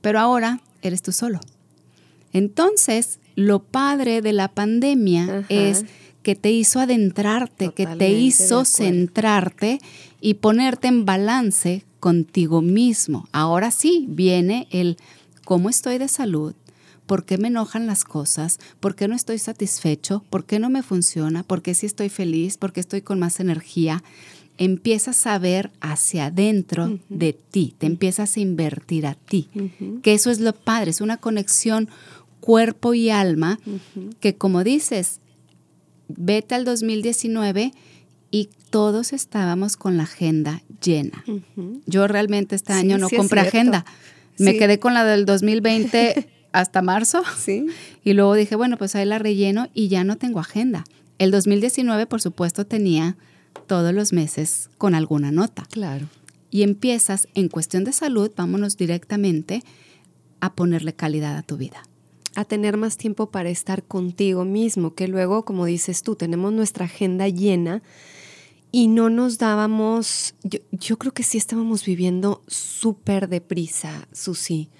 Pero 0.00 0.18
ahora 0.18 0.60
eres 0.82 1.02
tú 1.02 1.12
solo. 1.12 1.40
Entonces, 2.32 3.18
lo 3.34 3.62
padre 3.62 4.22
de 4.22 4.32
la 4.32 4.48
pandemia 4.48 5.44
es 5.48 5.84
que 6.22 6.34
te 6.36 6.50
hizo 6.50 6.80
adentrarte, 6.80 7.72
que 7.72 7.86
te 7.86 8.10
hizo 8.10 8.64
centrarte 8.64 9.80
y 10.20 10.34
ponerte 10.34 10.88
en 10.88 11.04
balance 11.04 11.84
contigo 12.00 12.62
mismo. 12.62 13.28
Ahora 13.32 13.70
sí 13.70 14.06
viene 14.08 14.68
el 14.70 14.96
cómo 15.44 15.68
estoy 15.68 15.98
de 15.98 16.08
salud, 16.08 16.54
por 17.06 17.24
qué 17.24 17.38
me 17.38 17.48
enojan 17.48 17.86
las 17.86 18.04
cosas, 18.04 18.58
por 18.80 18.94
qué 18.94 19.08
no 19.08 19.14
estoy 19.14 19.38
satisfecho, 19.38 20.24
por 20.30 20.44
qué 20.44 20.58
no 20.58 20.70
me 20.70 20.82
funciona, 20.82 21.42
por 21.42 21.62
qué 21.62 21.74
sí 21.74 21.86
estoy 21.86 22.08
feliz, 22.08 22.56
por 22.56 22.72
qué 22.72 22.80
estoy 22.80 23.02
con 23.02 23.18
más 23.18 23.40
energía. 23.40 24.02
Empiezas 24.58 25.26
a 25.26 25.38
ver 25.38 25.70
hacia 25.80 26.26
adentro 26.26 26.98
de 27.08 27.32
ti, 27.32 27.74
te 27.78 27.86
empiezas 27.86 28.36
a 28.36 28.40
invertir 28.40 29.06
a 29.06 29.14
ti, 29.14 29.48
que 30.02 30.14
eso 30.14 30.30
es 30.30 30.40
lo 30.40 30.52
padre, 30.52 30.90
es 30.90 31.00
una 31.00 31.16
conexión 31.16 31.88
cuerpo 32.40 32.94
y 32.94 33.10
alma, 33.10 33.58
que 34.20 34.34
como 34.36 34.62
dices, 34.62 35.20
vete 36.08 36.54
al 36.54 36.64
2019 36.64 37.72
y 38.30 38.50
todos 38.70 39.12
estábamos 39.12 39.76
con 39.76 39.96
la 39.96 40.04
agenda 40.04 40.62
llena. 40.82 41.24
Yo 41.86 42.06
realmente 42.06 42.56
este 42.56 42.72
año 42.72 42.98
no 42.98 43.08
compré 43.08 43.40
agenda. 43.40 43.84
Me 44.38 44.56
quedé 44.56 44.78
con 44.78 44.94
la 44.94 45.04
del 45.04 45.24
2020 45.26 46.28
hasta 46.52 46.82
marzo. 46.82 47.22
Sí. 47.38 47.66
Y 48.04 48.14
luego 48.14 48.34
dije, 48.34 48.56
bueno, 48.56 48.78
pues 48.78 48.96
ahí 48.96 49.06
la 49.06 49.20
relleno 49.20 49.68
y 49.74 49.86
ya 49.86 50.02
no 50.02 50.16
tengo 50.16 50.40
agenda. 50.40 50.84
El 51.18 51.30
2019, 51.30 52.06
por 52.06 52.20
supuesto, 52.20 52.66
tenía 52.66 53.16
todos 53.68 53.94
los 53.94 54.12
meses 54.12 54.70
con 54.76 54.94
alguna 54.94 55.30
nota. 55.30 55.66
Claro. 55.70 56.08
Y 56.50 56.62
empiezas, 56.62 57.28
en 57.34 57.48
cuestión 57.48 57.84
de 57.84 57.92
salud, 57.92 58.30
vámonos 58.36 58.76
directamente 58.76 59.62
a 60.40 60.52
ponerle 60.54 60.94
calidad 60.94 61.36
a 61.36 61.42
tu 61.42 61.56
vida. 61.56 61.84
A 62.34 62.44
tener 62.44 62.76
más 62.76 62.96
tiempo 62.96 63.30
para 63.30 63.50
estar 63.50 63.84
contigo 63.84 64.44
mismo, 64.44 64.94
que 64.94 65.06
luego, 65.06 65.44
como 65.44 65.64
dices 65.64 66.02
tú, 66.02 66.16
tenemos 66.16 66.52
nuestra 66.52 66.86
agenda 66.86 67.28
llena 67.28 67.82
y 68.72 68.88
no 68.88 69.08
nos 69.10 69.38
dábamos, 69.38 70.34
yo, 70.42 70.58
yo 70.72 70.98
creo 70.98 71.12
que 71.12 71.22
sí 71.22 71.38
estábamos 71.38 71.84
viviendo 71.84 72.42
súper 72.48 73.28
deprisa, 73.28 74.08
Susi, 74.12 74.70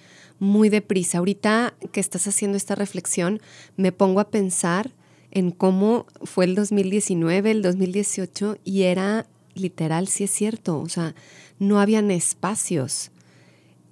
muy 0.42 0.70
deprisa. 0.70 1.18
Ahorita 1.18 1.74
que 1.92 2.00
estás 2.00 2.26
haciendo 2.26 2.56
esta 2.56 2.74
reflexión, 2.74 3.40
me 3.76 3.92
pongo 3.92 4.18
a 4.18 4.28
pensar 4.28 4.90
en 5.30 5.52
cómo 5.52 6.06
fue 6.24 6.46
el 6.46 6.56
2019, 6.56 7.52
el 7.52 7.62
2018, 7.62 8.58
y 8.64 8.82
era 8.82 9.26
literal, 9.54 10.08
sí 10.08 10.24
es 10.24 10.32
cierto, 10.32 10.80
o 10.80 10.88
sea, 10.88 11.14
no 11.60 11.78
habían 11.78 12.10
espacios 12.10 13.12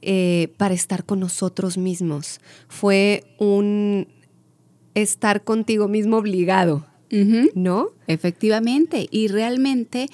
eh, 0.02 0.52
para 0.56 0.74
estar 0.74 1.04
con 1.04 1.20
nosotros 1.20 1.78
mismos. 1.78 2.40
Fue 2.66 3.22
un 3.38 4.08
estar 4.94 5.44
contigo 5.44 5.86
mismo 5.86 6.16
obligado, 6.16 6.84
¿no? 7.54 7.90
Efectivamente, 8.08 9.06
y 9.08 9.28
realmente 9.28 10.08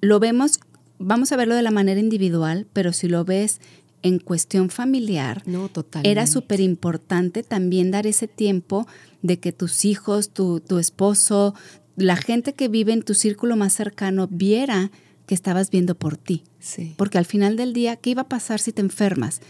lo 0.00 0.18
vemos, 0.18 0.58
vamos 0.98 1.30
a 1.30 1.36
verlo 1.36 1.54
de 1.54 1.62
la 1.62 1.70
manera 1.70 2.00
individual, 2.00 2.66
pero 2.72 2.92
si 2.92 3.08
lo 3.08 3.24
ves 3.24 3.60
en 4.02 4.18
cuestión 4.18 4.70
familiar, 4.70 5.42
no, 5.46 5.70
era 6.04 6.26
súper 6.26 6.60
importante 6.60 7.42
también 7.42 7.90
dar 7.90 8.06
ese 8.06 8.28
tiempo 8.28 8.86
de 9.22 9.38
que 9.38 9.52
tus 9.52 9.84
hijos, 9.84 10.30
tu, 10.30 10.60
tu 10.60 10.78
esposo, 10.78 11.54
la 11.96 12.16
gente 12.16 12.54
que 12.54 12.68
vive 12.68 12.92
en 12.92 13.02
tu 13.02 13.14
círculo 13.14 13.56
más 13.56 13.72
cercano 13.72 14.28
viera 14.30 14.90
que 15.26 15.34
estabas 15.34 15.70
viendo 15.70 15.94
por 15.94 16.16
ti. 16.16 16.44
Sí. 16.60 16.94
Porque 16.96 17.18
al 17.18 17.26
final 17.26 17.56
del 17.56 17.72
día, 17.72 17.96
¿qué 17.96 18.10
iba 18.10 18.22
a 18.22 18.28
pasar 18.28 18.60
si 18.60 18.72
te 18.72 18.80
enfermas? 18.80 19.40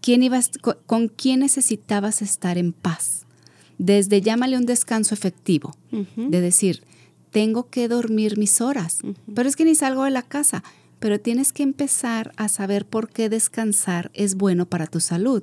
¿Quién 0.00 0.22
ibas, 0.22 0.50
con, 0.86 1.08
quién 1.08 1.40
necesitabas 1.40 2.20
estar 2.20 2.58
en 2.58 2.72
paz? 2.72 3.24
Desde 3.78 4.20
llámale 4.20 4.56
un 4.56 4.66
descanso 4.66 5.14
efectivo, 5.14 5.74
de 5.90 6.40
decir, 6.40 6.84
tengo 7.30 7.68
que 7.68 7.88
dormir 7.88 8.38
mis 8.38 8.60
horas, 8.60 8.98
pero 9.34 9.48
es 9.48 9.56
que 9.56 9.64
ni 9.64 9.74
salgo 9.74 10.04
de 10.04 10.10
la 10.10 10.22
casa 10.22 10.62
pero 11.04 11.20
tienes 11.20 11.52
que 11.52 11.62
empezar 11.62 12.32
a 12.38 12.48
saber 12.48 12.86
por 12.86 13.10
qué 13.10 13.28
descansar 13.28 14.10
es 14.14 14.36
bueno 14.36 14.64
para 14.64 14.86
tu 14.86 15.00
salud. 15.00 15.42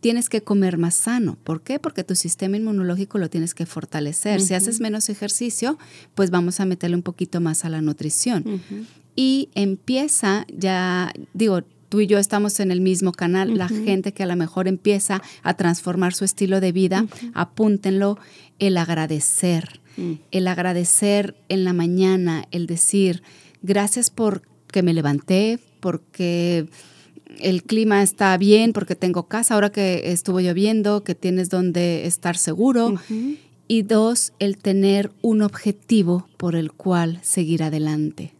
Tienes 0.00 0.28
que 0.28 0.42
comer 0.42 0.76
más 0.76 0.96
sano. 0.96 1.38
¿Por 1.44 1.62
qué? 1.62 1.78
Porque 1.78 2.02
tu 2.02 2.16
sistema 2.16 2.56
inmunológico 2.56 3.16
lo 3.18 3.30
tienes 3.30 3.54
que 3.54 3.64
fortalecer. 3.64 4.40
Si 4.40 4.54
haces 4.54 4.80
menos 4.80 5.08
ejercicio, 5.08 5.78
pues 6.16 6.32
vamos 6.32 6.58
a 6.58 6.64
meterle 6.64 6.96
un 6.96 7.04
poquito 7.04 7.40
más 7.40 7.64
a 7.64 7.68
la 7.68 7.80
nutrición. 7.80 8.60
Y 9.14 9.50
empieza 9.54 10.44
ya, 10.52 11.12
digo, 11.32 11.62
tú 11.88 12.00
y 12.00 12.08
yo 12.08 12.18
estamos 12.18 12.58
en 12.58 12.72
el 12.72 12.80
mismo 12.80 13.12
canal, 13.12 13.56
la 13.56 13.68
gente 13.68 14.12
que 14.12 14.24
a 14.24 14.26
lo 14.26 14.34
mejor 14.34 14.66
empieza 14.66 15.22
a 15.44 15.54
transformar 15.54 16.12
su 16.12 16.24
estilo 16.24 16.60
de 16.60 16.72
vida, 16.72 17.06
apúntenlo, 17.34 18.18
el 18.58 18.76
agradecer, 18.76 19.80
mm. 19.96 20.12
el 20.32 20.48
agradecer 20.48 21.36
en 21.48 21.62
la 21.62 21.72
mañana, 21.72 22.48
el 22.50 22.66
decir, 22.66 23.22
gracias 23.62 24.10
por 24.10 24.42
me 24.82 24.94
levanté, 24.94 25.58
porque 25.80 26.66
el 27.40 27.62
clima 27.62 28.02
está 28.02 28.36
bien, 28.36 28.72
porque 28.72 28.96
tengo 28.96 29.28
casa, 29.28 29.54
ahora 29.54 29.70
que 29.70 30.12
estuvo 30.12 30.40
lloviendo, 30.40 31.04
que 31.04 31.14
tienes 31.14 31.50
donde 31.50 32.06
estar 32.06 32.36
seguro. 32.36 32.94
Y 33.70 33.82
dos, 33.82 34.32
el 34.38 34.56
tener 34.56 35.12
un 35.20 35.42
objetivo 35.42 36.26
por 36.38 36.56
el 36.56 36.72
cual 36.72 37.18
seguir 37.22 37.62
adelante. 37.62 38.32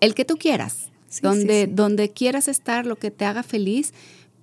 El 0.00 0.14
que 0.14 0.24
tú 0.24 0.36
quieras, 0.36 0.90
donde, 1.20 1.66
donde 1.66 2.10
quieras 2.10 2.48
estar, 2.48 2.86
lo 2.86 2.96
que 2.96 3.10
te 3.10 3.26
haga 3.26 3.42
feliz, 3.42 3.92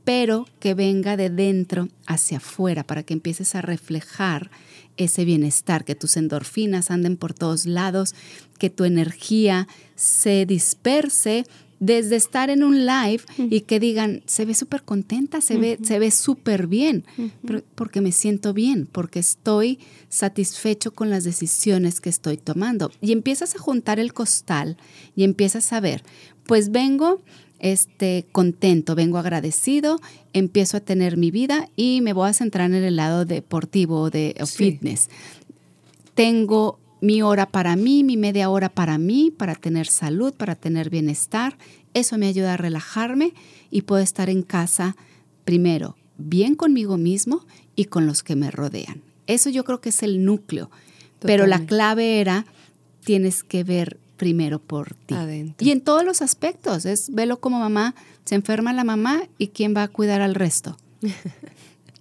pero 0.03 0.45
que 0.59 0.73
venga 0.75 1.17
de 1.17 1.29
dentro 1.29 1.87
hacia 2.05 2.37
afuera 2.37 2.83
para 2.83 3.03
que 3.03 3.13
empieces 3.13 3.55
a 3.55 3.61
reflejar 3.61 4.51
ese 4.99 5.25
bienestar, 5.25 5.85
que 5.85 5.95
tus 5.95 6.17
endorfinas 6.17 6.91
anden 6.91 7.17
por 7.17 7.33
todos 7.33 7.65
lados, 7.65 8.13
que 8.59 8.69
tu 8.69 8.83
energía 8.83 9.67
se 9.95 10.45
disperse 10.45 11.45
desde 11.79 12.17
estar 12.17 12.49
en 12.49 12.63
un 12.63 12.85
live 12.85 13.23
y 13.37 13.61
que 13.61 13.79
digan, 13.79 14.21
se 14.25 14.45
ve 14.45 14.53
súper 14.53 14.83
contenta, 14.83 15.39
se, 15.39 15.57
ve, 15.57 15.79
se 15.81 15.97
ve 15.97 16.11
súper 16.11 16.67
bien, 16.67 17.05
porque 17.75 18.01
me 18.01 18.11
siento 18.11 18.53
bien, 18.53 18.85
porque 18.91 19.19
estoy 19.19 19.79
satisfecho 20.09 20.91
con 20.91 21.09
las 21.09 21.23
decisiones 21.23 22.01
que 22.01 22.09
estoy 22.09 22.37
tomando. 22.37 22.91
Y 23.01 23.13
empiezas 23.13 23.55
a 23.55 23.59
juntar 23.59 23.99
el 23.99 24.13
costal 24.13 24.77
y 25.15 25.23
empiezas 25.23 25.71
a 25.71 25.79
ver, 25.79 26.03
pues 26.45 26.71
vengo 26.71 27.21
este, 27.59 28.25
contento, 28.31 28.95
vengo 28.95 29.17
agradecido, 29.17 29.99
empiezo 30.33 30.77
a 30.77 30.79
tener 30.79 31.17
mi 31.17 31.31
vida 31.31 31.69
y 31.75 32.01
me 32.01 32.13
voy 32.13 32.29
a 32.29 32.33
centrar 32.33 32.71
en 32.71 32.83
el 32.83 32.95
lado 32.95 33.25
deportivo 33.25 34.09
de 34.09 34.35
fitness. 34.45 35.09
Tengo 36.15 36.79
mi 37.01 37.21
hora 37.21 37.45
para 37.45 37.75
mí, 37.75 38.03
mi 38.03 38.17
media 38.17 38.49
hora 38.49 38.69
para 38.69 38.97
mí, 38.97 39.31
para 39.31 39.55
tener 39.55 39.87
salud, 39.87 40.33
para 40.33 40.55
tener 40.55 40.89
bienestar. 40.89 41.57
Eso 41.93 42.17
me 42.17 42.27
ayuda 42.27 42.53
a 42.55 42.57
relajarme 42.57 43.33
y 43.71 43.83
puedo 43.83 44.01
estar 44.01 44.29
en 44.29 44.41
casa 44.43 44.95
primero 45.45 45.95
bien 46.19 46.55
conmigo 46.55 46.97
mismo 46.97 47.45
y 47.75 47.85
con 47.85 48.05
los 48.05 48.23
que 48.23 48.35
me 48.35 48.51
rodean. 48.51 49.01
Eso 49.25 49.49
yo 49.49 49.63
creo 49.63 49.81
que 49.81 49.89
es 49.89 50.03
el 50.03 50.25
núcleo. 50.25 50.69
Pero 51.19 51.47
la 51.47 51.65
clave 51.65 52.21
era, 52.21 52.45
tienes 53.03 53.43
que 53.43 53.63
ver 53.63 53.97
primero 54.19 54.59
por 54.59 54.93
ti. 55.05 55.15
Y 55.59 55.71
en 55.71 55.81
todos 55.81 56.03
los 56.03 56.21
aspectos, 56.21 56.85
es 56.85 57.09
velo 57.11 57.39
como 57.39 57.57
mamá, 57.57 57.95
se 58.25 58.35
enferma 58.35 58.73
la 58.73 58.83
mamá 58.83 59.23
y 59.39 59.47
quién 59.47 59.73
va 59.75 59.83
a 59.83 59.87
cuidar 59.87 60.21
al 60.21 60.35
resto. 60.35 60.77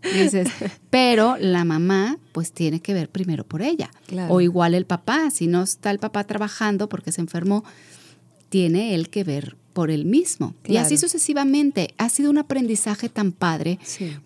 Dices, 0.02 0.48
pero 0.90 1.37
la 1.38 1.64
mamá 1.64 2.18
pues 2.33 2.52
tiene 2.52 2.81
que 2.81 2.92
ver 2.92 3.09
primero 3.09 3.44
por 3.44 3.62
ella. 3.62 3.90
O 4.28 4.40
igual 4.40 4.74
el 4.74 4.85
papá, 4.85 5.31
si 5.31 5.46
no 5.46 5.62
está 5.62 5.90
el 5.90 5.98
papá 5.98 6.24
trabajando 6.24 6.88
porque 6.88 7.12
se 7.12 7.20
enfermó, 7.20 7.64
tiene 8.48 8.94
él 8.94 9.11
que 9.11 9.24
ver 9.24 9.57
por 9.72 9.90
él 9.90 10.04
mismo. 10.04 10.54
Y 10.66 10.76
así 10.76 10.96
sucesivamente. 10.96 11.94
Ha 11.98 12.09
sido 12.09 12.31
un 12.31 12.38
aprendizaje 12.38 13.09
tan 13.09 13.31
padre 13.31 13.78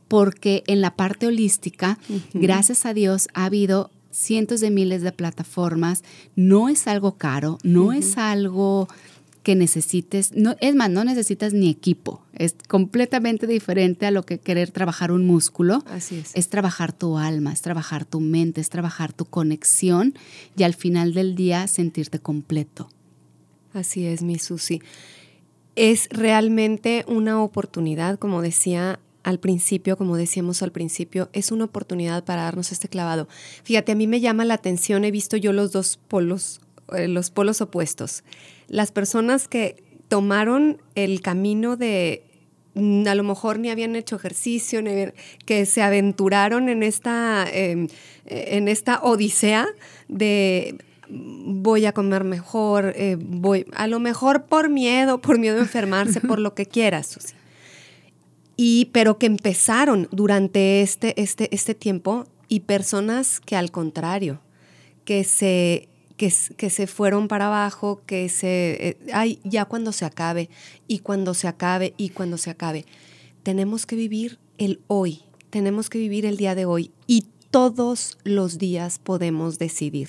porque 0.09 0.65
en 0.67 0.81
la 0.81 0.97
parte 0.97 1.27
holística, 1.27 1.99
gracias 2.33 2.87
a 2.87 2.95
Dios, 2.95 3.29
ha 3.35 3.45
habido 3.45 3.91
cientos 4.13 4.61
de 4.61 4.71
miles 4.71 5.03
de 5.03 5.11
plataformas. 5.11 6.05
No 6.37 6.69
es 6.69 6.87
algo 6.87 7.17
caro, 7.17 7.59
no 7.65 7.93
es 7.93 8.17
algo 8.19 8.87
que 9.43 9.57
necesites, 9.57 10.33
no, 10.37 10.55
es 10.61 10.75
más, 10.75 10.89
no 10.89 11.03
necesitas 11.05 11.53
ni 11.53 11.69
equipo, 11.69 12.23
es 12.33 12.55
completamente 12.69 13.47
diferente 13.47 14.07
a 14.07 14.13
lo 14.13 14.23
que 14.23 14.39
querer 14.39 14.71
trabajar 14.71 15.11
un 15.11 15.27
músculo. 15.27 15.83
Así 15.87 16.19
es. 16.19 16.31
Es 16.35 16.49
trabajar 16.49 16.93
tu 16.93 17.19
alma, 17.19 17.53
es 17.53 17.61
trabajar 17.61 18.05
tu 18.05 18.21
mente, 18.21 18.61
es 18.61 18.71
trabajar 18.71 19.13
tu 19.13 19.25
conexión 19.25 20.15
y 20.57 20.63
al 20.63 20.75
final 20.75 21.13
del 21.13 21.35
día 21.35 21.67
sentirte 21.67 22.21
completo. 22.21 22.89
Así 23.75 24.07
es, 24.07 24.23
mi 24.23 24.39
Susi. 24.39 24.81
Es 25.75 26.09
realmente 26.11 27.05
una 27.09 27.43
oportunidad, 27.43 28.19
como 28.19 28.43
decía 28.43 29.01
al 29.23 29.39
principio, 29.39 29.97
como 29.97 30.17
decíamos 30.17 30.63
al 30.63 30.73
principio, 30.73 31.29
es 31.33 31.53
una 31.53 31.65
oportunidad 31.65 32.25
para 32.25 32.43
darnos 32.43 32.73
este 32.73 32.89
clavado. 32.89 33.29
Fíjate, 33.65 33.93
a 33.93 33.95
mí 33.95 34.07
me 34.07 34.21
llama 34.21 34.45
la 34.45 34.55
atención, 34.55 35.05
he 35.05 35.11
visto 35.11 35.37
yo 35.37 35.53
los 35.53 35.73
dos 35.73 35.99
polos, 36.09 36.61
eh, 36.95 37.09
los 37.09 37.31
polos 37.31 37.61
opuestos. 37.61 38.25
Las 38.69 38.93
personas 38.93 39.49
que 39.49 39.83
tomaron 40.09 40.81
el 40.95 41.21
camino 41.21 41.77
de 41.77 42.25
mm, 42.75 43.07
a 43.07 43.15
lo 43.15 43.23
mejor 43.23 43.59
ni 43.59 43.71
habían 43.71 43.97
hecho 43.97 44.17
ejercicio, 44.17 44.83
que 45.47 45.67
se 45.67 45.83
aventuraron 45.83 46.69
en 46.69 46.83
esta, 46.83 47.47
em, 47.53 47.89
en 48.27 48.69
esta 48.69 49.03
odisea 49.03 49.69
de 50.09 50.77
voy 51.09 51.85
a 51.85 51.93
comer 51.93 52.25
mejor, 52.25 52.95
eh, 52.97 53.17
voy, 53.21 53.67
a 53.75 53.87
lo 53.87 54.01
mejor 54.01 54.45
por 54.45 54.71
miedo, 54.71 55.21
por 55.21 55.39
miedo 55.39 55.59
a 55.59 55.61
enfermarse, 55.61 56.21
por 56.21 56.39
lo 56.39 56.55
que 56.55 56.67
quieras, 56.67 57.07
Susi 57.09 57.35
pero 58.93 59.19
que 59.19 59.27
empezaron 59.27 60.09
durante 60.11 60.83
este, 60.83 61.21
este, 61.21 61.53
este 61.55 61.75
tiempo 61.75 62.27
y 62.49 62.61
personas 62.61 63.41
que 63.41 63.57
al 63.57 63.71
contrario, 63.71 64.41
que 65.05 65.25
se, 65.25 65.89
que, 66.17 66.31
se 66.31 66.87
fueron 66.87 67.27
para 67.27 67.47
abajo, 67.47 68.03
que 68.07 68.29
se, 68.29 68.89
eh, 68.89 68.99
ay, 69.13 69.41
ya 69.43 69.65
cuando 69.65 69.91
se 69.91 70.05
acabe, 70.05 70.49
y 70.87 71.01
cuando 71.01 71.35
se 71.35 71.49
acabe, 71.49 71.95
y 71.97 72.11
cuando 72.11 72.39
se 72.39 72.51
acabe. 72.51 72.85
Tenemos 73.43 73.87
que 73.87 73.97
vivir 73.97 74.39
el 74.59 74.81
hoy, 74.87 75.23
tenemos 75.51 75.91
que 75.91 75.99
vivir 75.99 76.25
el 76.25 76.37
día 76.37 76.55
de 76.55 76.67
hoy 76.67 76.93
y 77.07 77.27
todos 77.51 78.19
los 78.23 78.59
días 78.59 78.99
podemos 78.99 79.59
decidir. 79.59 80.09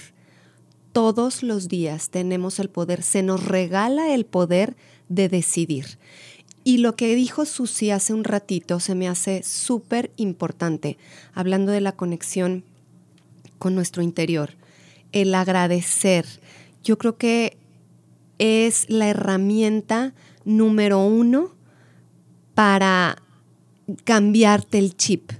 Todos 0.92 1.42
los 1.42 1.68
días 1.68 2.12
tenemos 2.12 2.60
el 2.60 2.70
poder, 2.70 3.02
se 3.02 3.24
nos 3.24 3.44
regala 3.44 4.14
el 4.14 4.26
poder 4.26 4.76
de 5.10 5.28
decidir. 5.28 5.98
Y 6.64 6.78
lo 6.78 6.96
que 6.96 7.14
dijo 7.16 7.46
Susi 7.46 7.92
hace 7.92 8.14
un 8.14 8.24
ratito 8.24 8.80
se 8.80 8.96
me 8.96 9.08
hace 9.08 9.44
súper 9.44 10.12
importante, 10.16 10.98
hablando 11.34 11.72
de 11.72 11.82
la 11.82 11.92
conexión 11.94 12.64
con 13.60 13.76
nuestro 13.76 14.02
interior, 14.02 14.56
el 15.12 15.36
agradecer. 15.36 16.26
Yo 16.84 16.98
creo 16.98 17.18
que 17.18 17.58
es 18.40 18.90
la 18.90 19.10
herramienta 19.10 20.14
número 20.46 21.06
uno 21.06 21.52
para 22.56 23.22
cambiarte 24.04 24.78
el 24.78 24.96
chip. 24.96 25.32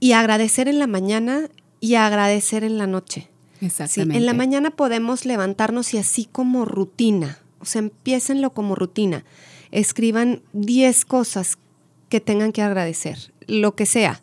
Y 0.00 0.12
agradecer 0.12 0.68
en 0.68 0.78
la 0.78 0.86
mañana 0.86 1.48
y 1.80 1.94
agradecer 1.94 2.64
en 2.64 2.78
la 2.78 2.86
noche. 2.86 3.28
Exactamente. 3.60 4.16
en 4.16 4.26
la 4.26 4.34
mañana 4.34 4.70
podemos 4.70 5.24
levantarnos 5.24 5.92
y 5.92 5.98
así 5.98 6.26
como 6.30 6.64
rutina, 6.64 7.38
o 7.58 7.64
sea, 7.64 7.80
empiecenlo 7.80 8.50
como 8.50 8.76
rutina. 8.76 9.24
Escriban 9.70 10.42
10 10.52 11.04
cosas 11.04 11.58
que 12.08 12.20
tengan 12.20 12.52
que 12.52 12.62
agradecer, 12.62 13.32
lo 13.46 13.74
que 13.74 13.86
sea. 13.86 14.22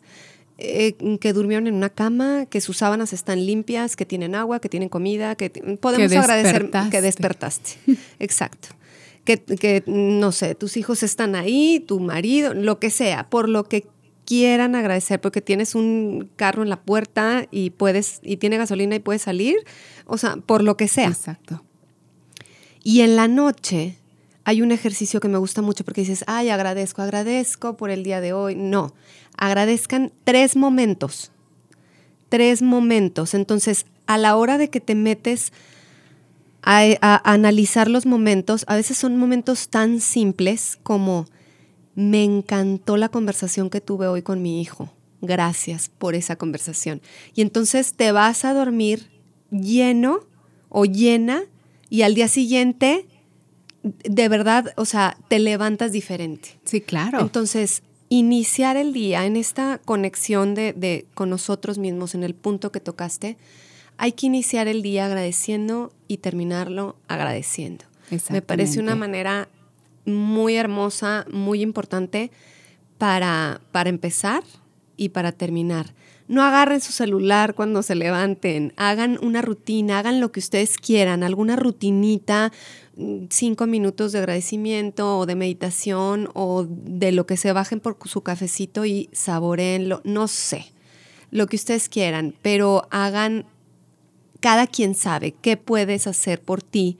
Eh, 0.58 0.94
que 1.20 1.34
durmieron 1.34 1.66
en 1.66 1.74
una 1.74 1.90
cama, 1.90 2.46
que 2.46 2.62
sus 2.62 2.78
sábanas 2.78 3.12
están 3.12 3.44
limpias, 3.44 3.94
que 3.94 4.06
tienen 4.06 4.34
agua, 4.34 4.58
que 4.58 4.70
tienen 4.70 4.88
comida, 4.88 5.34
que 5.34 5.50
podemos 5.50 6.10
agradecer 6.12 6.70
que 6.90 7.02
despertaste. 7.02 7.72
Exacto. 8.18 8.68
Que, 9.24 9.38
que, 9.38 9.82
no 9.86 10.32
sé, 10.32 10.54
tus 10.54 10.78
hijos 10.78 11.02
están 11.02 11.34
ahí, 11.34 11.84
tu 11.86 12.00
marido, 12.00 12.54
lo 12.54 12.78
que 12.78 12.88
sea, 12.90 13.28
por 13.28 13.50
lo 13.50 13.64
que 13.64 13.86
quieran 14.24 14.74
agradecer, 14.74 15.20
porque 15.20 15.42
tienes 15.42 15.74
un 15.74 16.30
carro 16.36 16.62
en 16.62 16.70
la 16.70 16.80
puerta 16.80 17.46
y 17.50 17.70
puedes, 17.70 18.20
y 18.22 18.38
tiene 18.38 18.56
gasolina 18.56 18.94
y 18.94 19.00
puedes 19.00 19.22
salir, 19.22 19.56
o 20.06 20.16
sea, 20.16 20.36
por 20.36 20.62
lo 20.62 20.76
que 20.76 20.88
sea. 20.88 21.08
Exacto. 21.08 21.64
Y 22.82 23.00
en 23.00 23.16
la 23.16 23.28
noche 23.28 23.98
hay 24.46 24.62
un 24.62 24.70
ejercicio 24.70 25.18
que 25.18 25.26
me 25.26 25.38
gusta 25.38 25.60
mucho 25.60 25.84
porque 25.84 26.02
dices, 26.02 26.22
ay, 26.28 26.50
agradezco, 26.50 27.02
agradezco 27.02 27.76
por 27.76 27.90
el 27.90 28.04
día 28.04 28.20
de 28.20 28.32
hoy. 28.32 28.54
No, 28.54 28.94
agradezcan 29.36 30.12
tres 30.22 30.54
momentos, 30.54 31.32
tres 32.28 32.62
momentos. 32.62 33.34
Entonces, 33.34 33.86
a 34.06 34.18
la 34.18 34.36
hora 34.36 34.56
de 34.56 34.70
que 34.70 34.80
te 34.80 34.94
metes 34.94 35.52
a, 36.62 36.84
a 37.00 37.32
analizar 37.32 37.90
los 37.90 38.06
momentos, 38.06 38.64
a 38.68 38.76
veces 38.76 38.96
son 38.96 39.16
momentos 39.16 39.68
tan 39.68 40.00
simples 40.00 40.78
como, 40.84 41.26
me 41.96 42.22
encantó 42.22 42.96
la 42.96 43.08
conversación 43.08 43.68
que 43.68 43.80
tuve 43.80 44.06
hoy 44.06 44.22
con 44.22 44.42
mi 44.42 44.60
hijo. 44.60 44.92
Gracias 45.22 45.90
por 45.98 46.14
esa 46.14 46.36
conversación. 46.36 47.02
Y 47.34 47.42
entonces 47.42 47.94
te 47.94 48.12
vas 48.12 48.44
a 48.44 48.54
dormir 48.54 49.10
lleno 49.50 50.20
o 50.68 50.84
llena 50.84 51.42
y 51.90 52.02
al 52.02 52.14
día 52.14 52.28
siguiente, 52.28 53.08
de 54.04 54.28
verdad, 54.28 54.72
o 54.76 54.84
sea, 54.84 55.16
te 55.28 55.38
levantas 55.38 55.92
diferente. 55.92 56.58
Sí, 56.64 56.80
claro. 56.80 57.20
Entonces, 57.20 57.82
iniciar 58.08 58.76
el 58.76 58.92
día 58.92 59.26
en 59.26 59.36
esta 59.36 59.78
conexión 59.84 60.54
de, 60.54 61.06
con 61.14 61.30
nosotros 61.30 61.78
mismos, 61.78 62.14
en 62.14 62.24
el 62.24 62.34
punto 62.34 62.72
que 62.72 62.80
tocaste, 62.80 63.36
hay 63.98 64.12
que 64.12 64.26
iniciar 64.26 64.68
el 64.68 64.82
día 64.82 65.06
agradeciendo 65.06 65.92
y 66.08 66.18
terminarlo 66.18 66.96
agradeciendo. 67.08 67.84
Me 68.30 68.42
parece 68.42 68.78
una 68.78 68.94
manera 68.94 69.48
muy 70.04 70.54
hermosa, 70.56 71.26
muy 71.30 71.60
importante 71.60 72.30
para, 72.98 73.60
para 73.72 73.88
empezar 73.88 74.44
y 74.96 75.08
para 75.08 75.32
terminar. 75.32 75.92
No 76.28 76.42
agarren 76.42 76.80
su 76.80 76.92
celular 76.92 77.54
cuando 77.54 77.82
se 77.82 77.94
levanten, 77.94 78.72
hagan 78.76 79.18
una 79.22 79.42
rutina, 79.42 80.00
hagan 80.00 80.20
lo 80.20 80.32
que 80.32 80.40
ustedes 80.40 80.76
quieran, 80.76 81.22
alguna 81.22 81.54
rutinita, 81.54 82.52
mm, 82.96 83.26
cinco 83.30 83.66
minutos 83.66 84.10
de 84.10 84.18
agradecimiento 84.18 85.18
o 85.18 85.26
de 85.26 85.36
meditación 85.36 86.28
o 86.34 86.66
de 86.68 87.12
lo 87.12 87.26
que 87.26 87.36
se 87.36 87.52
bajen 87.52 87.78
por 87.78 87.96
su 88.06 88.22
cafecito 88.22 88.84
y 88.84 89.08
saboreenlo, 89.12 90.00
no 90.02 90.26
sé, 90.26 90.72
lo 91.30 91.46
que 91.46 91.56
ustedes 91.56 91.88
quieran, 91.88 92.34
pero 92.42 92.88
hagan, 92.90 93.46
cada 94.40 94.66
quien 94.66 94.96
sabe 94.96 95.32
qué 95.32 95.56
puedes 95.56 96.08
hacer 96.08 96.40
por 96.40 96.60
ti 96.60 96.98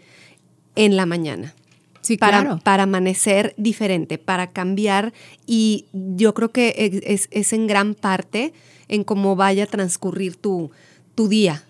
en 0.77 0.97
la 0.97 1.07
mañana. 1.07 1.55
Sí, 2.01 2.17
para, 2.17 2.43
claro. 2.43 2.61
para 2.63 2.85
amanecer 2.85 3.55
diferente, 3.57 4.19
para 4.19 4.53
cambiar 4.53 5.13
y 5.45 5.87
yo 5.93 6.35
creo 6.35 6.53
que 6.53 7.03
es, 7.05 7.27
es 7.33 7.53
en 7.53 7.67
gran 7.67 7.97
parte 7.97 8.53
en 8.89 9.05
cómo 9.05 9.37
vaya 9.37 9.65
a 9.65 9.67
transcurrir 9.67 10.37
tu, 10.37 10.71
tu 11.15 11.29
día. 11.29 11.63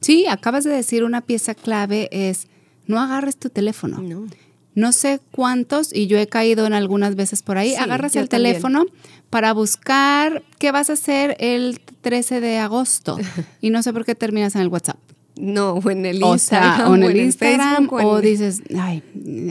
Sí, 0.00 0.26
acabas 0.26 0.64
de 0.64 0.70
decir 0.70 1.04
una 1.04 1.20
pieza 1.20 1.54
clave 1.54 2.08
es 2.10 2.48
no 2.86 3.00
agarres 3.00 3.36
tu 3.36 3.50
teléfono. 3.50 4.00
No. 4.02 4.26
No 4.74 4.92
sé 4.92 5.20
cuántos, 5.30 5.94
y 5.94 6.06
yo 6.06 6.18
he 6.18 6.26
caído 6.26 6.66
en 6.66 6.72
algunas 6.72 7.14
veces 7.14 7.42
por 7.42 7.58
ahí, 7.58 7.70
Sí, 7.70 7.76
agarras 7.76 8.16
el 8.16 8.30
teléfono 8.30 8.86
para 9.28 9.52
buscar 9.52 10.42
qué 10.58 10.72
vas 10.72 10.88
a 10.88 10.94
hacer 10.94 11.36
el 11.40 11.78
13 12.00 12.40
de 12.40 12.58
agosto 12.58 13.18
y 13.60 13.68
no 13.68 13.82
sé 13.82 13.92
por 13.92 14.06
qué 14.06 14.14
terminas 14.14 14.54
en 14.54 14.62
el 14.62 14.68
WhatsApp. 14.68 14.98
No, 15.34 15.72
o 15.74 15.90
en 15.90 16.04
el 16.04 16.22
O 16.22 16.34
Instagram. 16.34 16.76
sea, 16.76 16.88
o 16.90 16.94
en 16.94 17.02
el 17.04 17.16
Instagram, 17.20 17.76
Facebook, 17.88 18.04
o 18.04 18.18
en- 18.18 18.24
dices, 18.24 18.62
ay, 18.78 19.02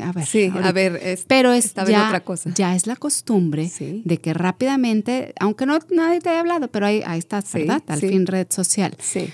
a 0.04 0.12
ver. 0.12 0.26
Sí, 0.28 0.46
ahorita". 0.46 0.70
a 0.70 0.72
ver, 0.72 1.00
es- 1.04 1.26
Pero 1.28 1.52
es 1.54 1.74
ya, 1.74 2.06
otra 2.08 2.20
cosa. 2.20 2.52
ya 2.54 2.76
es 2.76 2.86
la 2.86 2.96
costumbre 2.96 3.68
Sí. 3.68 4.04
de 4.06 4.18
que 4.20 4.34
rápidamente, 4.34 5.34
aunque 5.40 5.66
no 5.66 5.80
nadie 5.90 6.20
te 6.22 6.30
haya 6.30 6.42
hablado, 6.42 6.68
pero 6.68 6.86
ahí, 6.86 7.02
ahí 7.06 7.18
estás, 7.20 7.46
Sí, 7.48 7.60
¿verdad? 7.60 7.82
Al 7.88 8.00
fin 8.00 8.28
red 8.28 8.46
social. 8.50 8.96
Sí. 9.00 9.30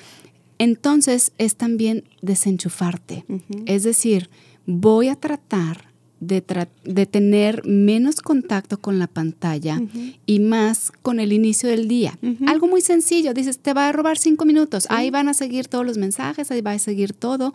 Entonces 0.57 1.31
es 1.37 1.55
también 1.55 2.03
desenchufarte. 2.21 3.25
Es 3.65 3.83
decir, 3.83 4.29
voy 4.65 5.09
a 5.09 5.15
tratar 5.15 5.86
de, 6.19 7.05
tener 7.05 7.65
menos 7.65 8.21
contacto 8.21 8.79
con 8.79 8.99
la 8.99 9.07
pantalla 9.07 9.81
y 10.25 10.39
más 10.39 10.91
con 11.01 11.19
el 11.19 11.33
inicio 11.33 11.69
del 11.69 11.87
día. 11.87 12.17
Algo 12.47 12.67
muy 12.67 12.81
sencillo, 12.81 13.33
dices, 13.33 13.59
te 13.59 13.73
va 13.73 13.87
a 13.87 13.91
robar 13.91 14.17
cinco 14.17 14.45
minutos, 14.45 14.87
ahí 14.89 15.09
van 15.09 15.29
a 15.29 15.33
seguir 15.33 15.67
todos 15.67 15.85
los 15.85 15.97
mensajes, 15.97 16.51
ahí 16.51 16.61
va 16.61 16.71
a 16.71 16.79
seguir 16.79 17.13
todo, 17.13 17.53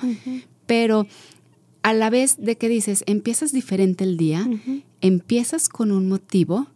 pero 0.67 1.07
a 1.83 1.93
la 1.93 2.11
vez 2.11 2.37
de 2.39 2.57
que 2.57 2.69
dices, 2.69 3.03
empiezas 3.07 3.53
diferente 3.53 4.05
el 4.05 4.17
día, 4.17 4.49
empiezas 5.01 5.69
con 5.69 5.91
un 5.91 6.09
motivo 6.09 6.69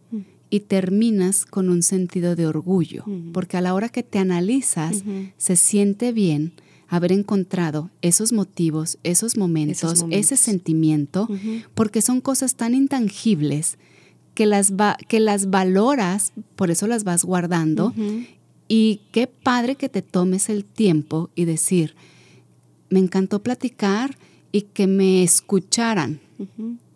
y 0.49 0.61
terminas 0.61 1.45
con 1.45 1.69
un 1.69 1.83
sentido 1.83 2.35
de 2.35 2.47
orgullo, 2.47 3.05
porque 3.33 3.57
a 3.57 3.61
la 3.61 3.73
hora 3.73 3.89
que 3.89 4.03
te 4.03 4.19
analizas, 4.19 5.03
se 5.37 5.55
siente 5.55 6.11
bien 6.11 6.53
haber 6.89 7.11
encontrado 7.11 7.89
esos 8.01 8.31
motivos, 8.31 8.97
esos 9.03 9.37
momentos, 9.37 9.77
Esos 9.83 10.01
momentos. 10.01 10.25
ese 10.31 10.37
sentimiento, 10.37 11.27
porque 11.73 12.01
son 12.01 12.21
cosas 12.21 12.55
tan 12.55 12.73
intangibles 12.73 13.77
que 14.33 14.45
las, 14.45 14.73
va- 14.73 14.97
que 15.07 15.19
las 15.19 15.49
valoras, 15.49 16.31
por 16.55 16.69
eso 16.71 16.87
las 16.87 17.03
vas 17.03 17.23
guardando, 17.25 17.93
y 18.67 19.01
qué 19.11 19.27
padre 19.27 19.75
que 19.75 19.89
te 19.89 20.01
tomes 20.01 20.49
el 20.49 20.63
tiempo 20.65 21.29
y 21.35 21.45
decir, 21.45 21.95
me 22.89 22.99
encantó 22.99 23.41
platicar 23.43 24.17
y 24.51 24.61
que 24.61 24.87
me 24.87 25.23
escucharan. 25.23 26.19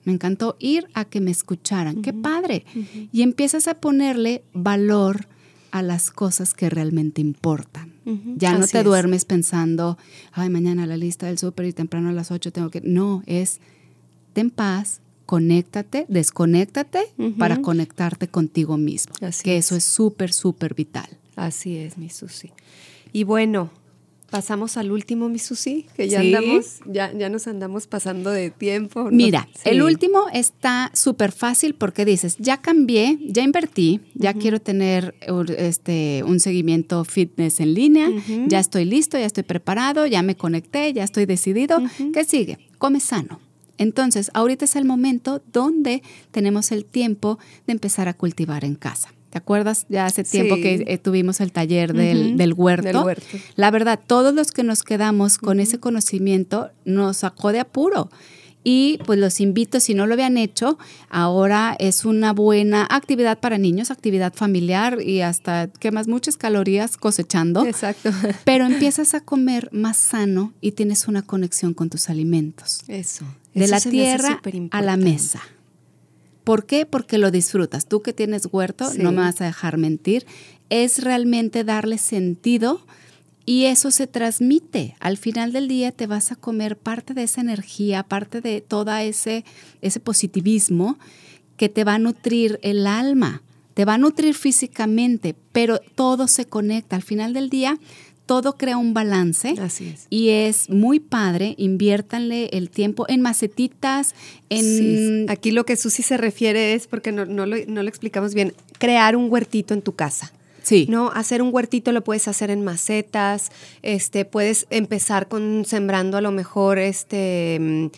Me 0.03 0.13
encantó 0.13 0.55
ir 0.59 0.87
a 0.93 1.05
que 1.05 1.21
me 1.21 1.31
escucharan. 1.31 2.01
Qué 2.01 2.11
padre. 2.13 2.65
Y 3.11 3.21
empiezas 3.23 3.67
a 3.67 3.75
ponerle 3.75 4.43
valor 4.53 5.27
a 5.71 5.81
las 5.81 6.11
cosas 6.11 6.53
que 6.53 6.69
realmente 6.69 7.21
importan. 7.21 7.90
Ya 8.05 8.53
no 8.57 8.63
así 8.63 8.71
te 8.73 8.79
es. 8.79 8.85
duermes 8.85 9.25
pensando, 9.25 9.97
ay, 10.31 10.49
mañana 10.49 10.85
la 10.87 10.97
lista 10.97 11.27
del 11.27 11.37
súper 11.37 11.67
y 11.67 11.73
temprano 11.73 12.09
a 12.09 12.11
las 12.13 12.31
8 12.31 12.51
tengo 12.51 12.69
que... 12.69 12.81
No, 12.81 13.23
es 13.25 13.59
ten 14.33 14.49
paz, 14.49 15.01
conéctate, 15.25 16.05
desconéctate 16.09 17.01
para 17.37 17.61
conectarte 17.61 18.27
contigo 18.27 18.77
mismo. 18.77 19.13
Así 19.21 19.43
que 19.43 19.57
es. 19.57 19.65
eso 19.65 19.75
es 19.75 19.83
súper, 19.83 20.33
súper 20.33 20.73
vital. 20.73 21.07
Así 21.35 21.77
es, 21.77 21.97
mi 21.97 22.09
Susi. 22.09 22.51
Y 23.13 23.23
bueno, 23.23 23.71
pasamos 24.31 24.77
al 24.77 24.91
último, 24.91 25.29
mi 25.29 25.37
Susi, 25.37 25.85
que 25.95 26.07
ya 26.09 26.21
Sí. 26.21 26.33
andamos, 26.33 26.79
ya, 26.87 27.13
ya 27.13 27.29
nos 27.29 27.45
andamos 27.47 27.85
pasando 27.85 28.31
de 28.31 28.49
tiempo. 28.49 29.03
¿no? 29.03 29.11
Mira, 29.11 29.47
Sí. 29.53 29.69
el 29.69 29.83
último 29.83 30.23
está 30.33 30.89
súper 30.95 31.31
fácil 31.31 31.75
porque 31.75 32.05
dices, 32.05 32.37
ya 32.39 32.57
cambié, 32.57 33.19
ya 33.27 33.43
invertí, 33.43 33.99
ya 34.15 34.33
quiero 34.33 34.59
tener 34.59 35.13
este, 35.57 36.23
un 36.25 36.39
seguimiento 36.39 37.03
fitness 37.05 37.59
en 37.59 37.73
línea, 37.75 38.09
ya 38.47 38.59
estoy 38.59 38.85
listo, 38.85 39.19
ya 39.19 39.25
estoy 39.25 39.43
preparado, 39.43 40.07
ya 40.07 40.23
me 40.23 40.35
conecté, 40.35 40.91
ya 40.93 41.03
estoy 41.03 41.25
decidido. 41.27 41.77
¿Qué 42.13 42.23
sigue? 42.23 42.57
Come 42.79 42.99
sano. 42.99 43.39
Entonces, 43.77 44.31
ahorita 44.33 44.65
es 44.65 44.75
el 44.75 44.85
momento 44.85 45.41
donde 45.51 46.03
tenemos 46.31 46.71
el 46.71 46.85
tiempo 46.85 47.37
de 47.67 47.73
empezar 47.73 48.07
a 48.07 48.13
cultivar 48.13 48.63
en 48.63 48.75
casa. 48.75 49.13
¿Te 49.31 49.37
acuerdas? 49.37 49.85
Ya 49.89 50.05
hace 50.05 50.23
tiempo 50.23 50.55
Sí. 50.55 50.61
que 50.61 50.83
eh, 50.87 50.97
tuvimos 50.97 51.41
el 51.41 51.51
taller 51.51 51.93
del, 51.93 52.37
del 52.37 52.53
huerto. 52.53 52.87
Del 52.87 52.97
huerto. 52.97 53.25
La 53.55 53.71
verdad, 53.71 53.99
todos 54.05 54.33
los 54.33 54.51
que 54.51 54.63
nos 54.63 54.83
quedamos 54.83 55.37
con 55.37 55.59
ese 55.59 55.79
conocimiento 55.79 56.69
nos 56.85 57.17
sacó 57.17 57.51
de 57.51 57.61
apuro. 57.61 58.09
Y 58.63 58.99
pues 59.07 59.17
los 59.17 59.39
invito, 59.41 59.79
si 59.79 59.95
no 59.95 60.05
lo 60.05 60.13
habían 60.13 60.37
hecho, 60.37 60.77
ahora 61.09 61.75
es 61.79 62.05
una 62.05 62.31
buena 62.31 62.87
actividad 62.91 63.39
para 63.39 63.57
niños, 63.57 63.89
actividad 63.89 64.33
familiar 64.35 65.01
y 65.01 65.21
hasta 65.21 65.67
quemas 65.79 66.07
muchas 66.07 66.37
calorías 66.37 66.95
cosechando. 66.97 67.65
Exacto. 67.65 68.11
Pero 68.45 68.65
empiezas 68.67 69.15
a 69.15 69.21
comer 69.21 69.69
más 69.71 69.97
sano 69.97 70.53
y 70.61 70.73
tienes 70.73 71.07
una 71.07 71.23
conexión 71.23 71.73
con 71.73 71.89
tus 71.89 72.09
alimentos. 72.09 72.81
Eso. 72.87 73.25
De 73.55 73.63
Eso 73.63 73.71
la 73.71 73.81
tierra 73.81 74.41
a 74.69 74.81
la 74.83 74.95
mesa. 74.95 75.41
¿Por 76.43 76.65
qué? 76.65 76.85
Porque 76.85 77.17
lo 77.17 77.31
disfrutas. 77.31 77.87
Tú 77.87 78.01
que 78.01 78.13
tienes 78.13 78.47
huerto, 78.51 78.89
Sí. 78.89 78.99
no 78.99 79.11
me 79.11 79.19
vas 79.19 79.41
a 79.41 79.45
dejar 79.45 79.77
mentir, 79.77 80.25
es 80.69 81.03
realmente 81.03 81.63
darle 81.63 81.97
sentido 81.97 82.85
y 83.45 83.65
eso 83.65 83.91
se 83.91 84.07
transmite. 84.07 84.95
Al 84.99 85.17
final 85.17 85.51
del 85.53 85.67
día 85.67 85.91
te 85.91 86.07
vas 86.07 86.31
a 86.31 86.35
comer 86.35 86.77
parte 86.77 87.13
de 87.13 87.23
esa 87.23 87.41
energía, 87.41 88.03
parte 88.03 88.41
de 88.41 88.61
todo 88.61 88.95
ese, 88.95 89.43
ese 89.81 89.99
positivismo 89.99 90.97
que 91.57 91.69
te 91.69 91.83
va 91.83 91.95
a 91.95 91.99
nutrir 91.99 92.59
el 92.63 92.87
alma, 92.87 93.41
te 93.73 93.85
va 93.85 93.95
a 93.95 93.97
nutrir 93.97 94.33
físicamente, 94.33 95.35
pero 95.51 95.79
todo 95.95 96.27
se 96.27 96.45
conecta. 96.45 96.95
Al 96.95 97.03
final 97.03 97.33
del 97.33 97.49
día, 97.49 97.77
todo 98.31 98.55
crea 98.55 98.77
un 98.77 98.93
balance. 98.93 99.55
Así 99.59 99.89
es. 99.89 100.07
Y 100.09 100.29
es 100.29 100.69
muy 100.69 101.01
padre, 101.01 101.53
inviértanle 101.57 102.45
el 102.53 102.69
tiempo 102.69 103.05
en 103.09 103.19
macetitas, 103.19 104.15
en... 104.47 104.63
Sí, 104.63 105.25
Aquí 105.27 105.51
lo 105.51 105.65
que 105.65 105.75
Susi 105.75 106.01
se 106.01 106.15
refiere 106.15 106.73
es, 106.73 106.87
porque 106.87 107.11
no, 107.11 107.25
no, 107.25 107.45
lo, 107.45 107.57
no 107.67 107.83
lo 107.83 107.89
explicamos 107.89 108.33
bien, 108.33 108.53
crear 108.79 109.17
un 109.17 109.29
huertito 109.29 109.73
en 109.73 109.81
tu 109.81 109.95
casa. 109.95 110.31
Sí. 110.63 110.87
No, 110.89 111.11
hacer 111.11 111.41
un 111.41 111.53
huertito 111.53 111.91
lo 111.91 112.05
puedes 112.05 112.29
hacer 112.29 112.51
en 112.51 112.63
macetas, 112.63 113.51
este, 113.81 114.23
puedes 114.23 114.65
empezar 114.69 115.27
con 115.27 115.65
sembrando 115.65 116.15
a 116.15 116.21
lo 116.21 116.31
mejor 116.31 116.79
este 116.79 117.91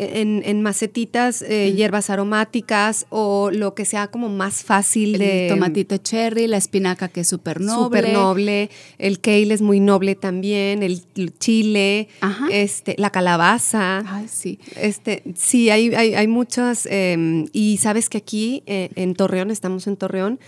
en, 0.00 0.42
en 0.44 0.62
macetitas, 0.62 1.42
eh, 1.42 1.72
hierbas 1.74 2.10
aromáticas 2.10 3.06
o 3.10 3.50
lo 3.52 3.74
que 3.74 3.84
sea 3.84 4.08
como 4.08 4.28
más 4.28 4.62
fácil 4.64 5.18
de 5.18 5.46
El 5.48 5.54
tomatito 5.54 5.96
cherry, 5.98 6.46
la 6.46 6.56
espinaca 6.56 7.08
que 7.08 7.20
es 7.20 7.28
súper 7.28 7.60
noble. 7.60 8.00
Súper 8.00 8.12
noble. 8.12 8.70
El 8.98 9.20
kale 9.20 9.52
es 9.54 9.62
muy 9.62 9.80
noble 9.80 10.14
también. 10.14 10.82
El, 10.82 11.02
el 11.16 11.38
chile, 11.38 12.08
Ajá. 12.20 12.46
este, 12.50 12.94
la 12.98 13.10
calabaza. 13.10 14.02
Ay, 14.06 14.26
sí. 14.28 14.58
Este, 14.76 15.22
sí, 15.36 15.70
hay, 15.70 15.94
hay, 15.94 16.14
hay 16.14 16.26
muchas. 16.28 16.86
eh, 16.90 17.44
y 17.52 17.76
sabes 17.78 18.08
que 18.08 18.18
aquí 18.18 18.62
eh, 18.66 18.90
en 18.94 19.14
Torreón, 19.14 19.50
estamos 19.50 19.86
en 19.86 19.96
Torreón. 19.96 20.40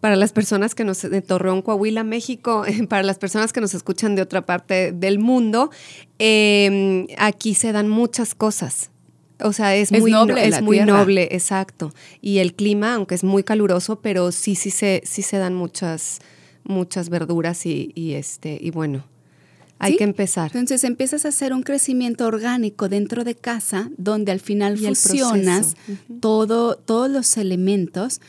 Para 0.00 0.16
las 0.16 0.32
personas 0.32 0.74
que 0.74 0.82
nos, 0.84 1.02
de 1.02 1.22
Torreón, 1.22 1.62
Coahuila, 1.62 2.02
México, 2.02 2.64
para 2.88 3.04
las 3.04 3.18
personas 3.18 3.52
que 3.52 3.60
nos 3.60 3.72
escuchan 3.72 4.16
de 4.16 4.22
otra 4.22 4.44
parte 4.44 4.90
del 4.90 5.20
mundo, 5.20 5.70
eh, 6.18 7.06
aquí 7.18 7.54
se 7.54 7.72
dan 7.72 7.88
muchas 7.88 8.34
cosas. 8.34 8.90
O 9.44 9.52
sea, 9.52 9.74
es, 9.76 9.92
Es 9.92 10.00
muy 10.00 10.10
noble 10.12 10.34
no- 10.34 10.56
es 10.56 10.62
muy 10.62 10.76
tierra. 10.78 10.98
noble, 10.98 11.28
exacto. 11.32 11.92
Y 12.20 12.38
el 12.38 12.54
clima, 12.54 12.94
aunque 12.94 13.14
es 13.14 13.24
muy 13.24 13.42
caluroso, 13.44 14.00
pero 14.00 14.32
sí, 14.32 14.54
sí 14.54 14.70
se, 14.70 15.02
sí 15.04 15.22
se 15.22 15.38
dan 15.38 15.54
muchas, 15.54 16.20
muchas 16.64 17.08
verduras 17.08 17.66
y, 17.66 17.92
y 17.94 18.12
este, 18.14 18.58
y 18.60 18.70
bueno, 18.70 19.04
hay 19.78 19.92
Sí. 19.92 19.98
que 19.98 20.04
empezar. 20.04 20.46
Entonces 20.54 20.84
empiezas 20.84 21.24
a 21.24 21.28
hacer 21.28 21.52
un 21.52 21.62
crecimiento 21.64 22.24
orgánico 22.26 22.88
dentro 22.88 23.24
de 23.24 23.34
casa, 23.34 23.90
donde 23.98 24.30
al 24.30 24.38
final 24.40 24.74
Y 24.80 24.86
fusionas 24.86 25.74
todo, 26.20 26.76
todos 26.76 27.10
los 27.10 27.36
elementos, 27.36 28.20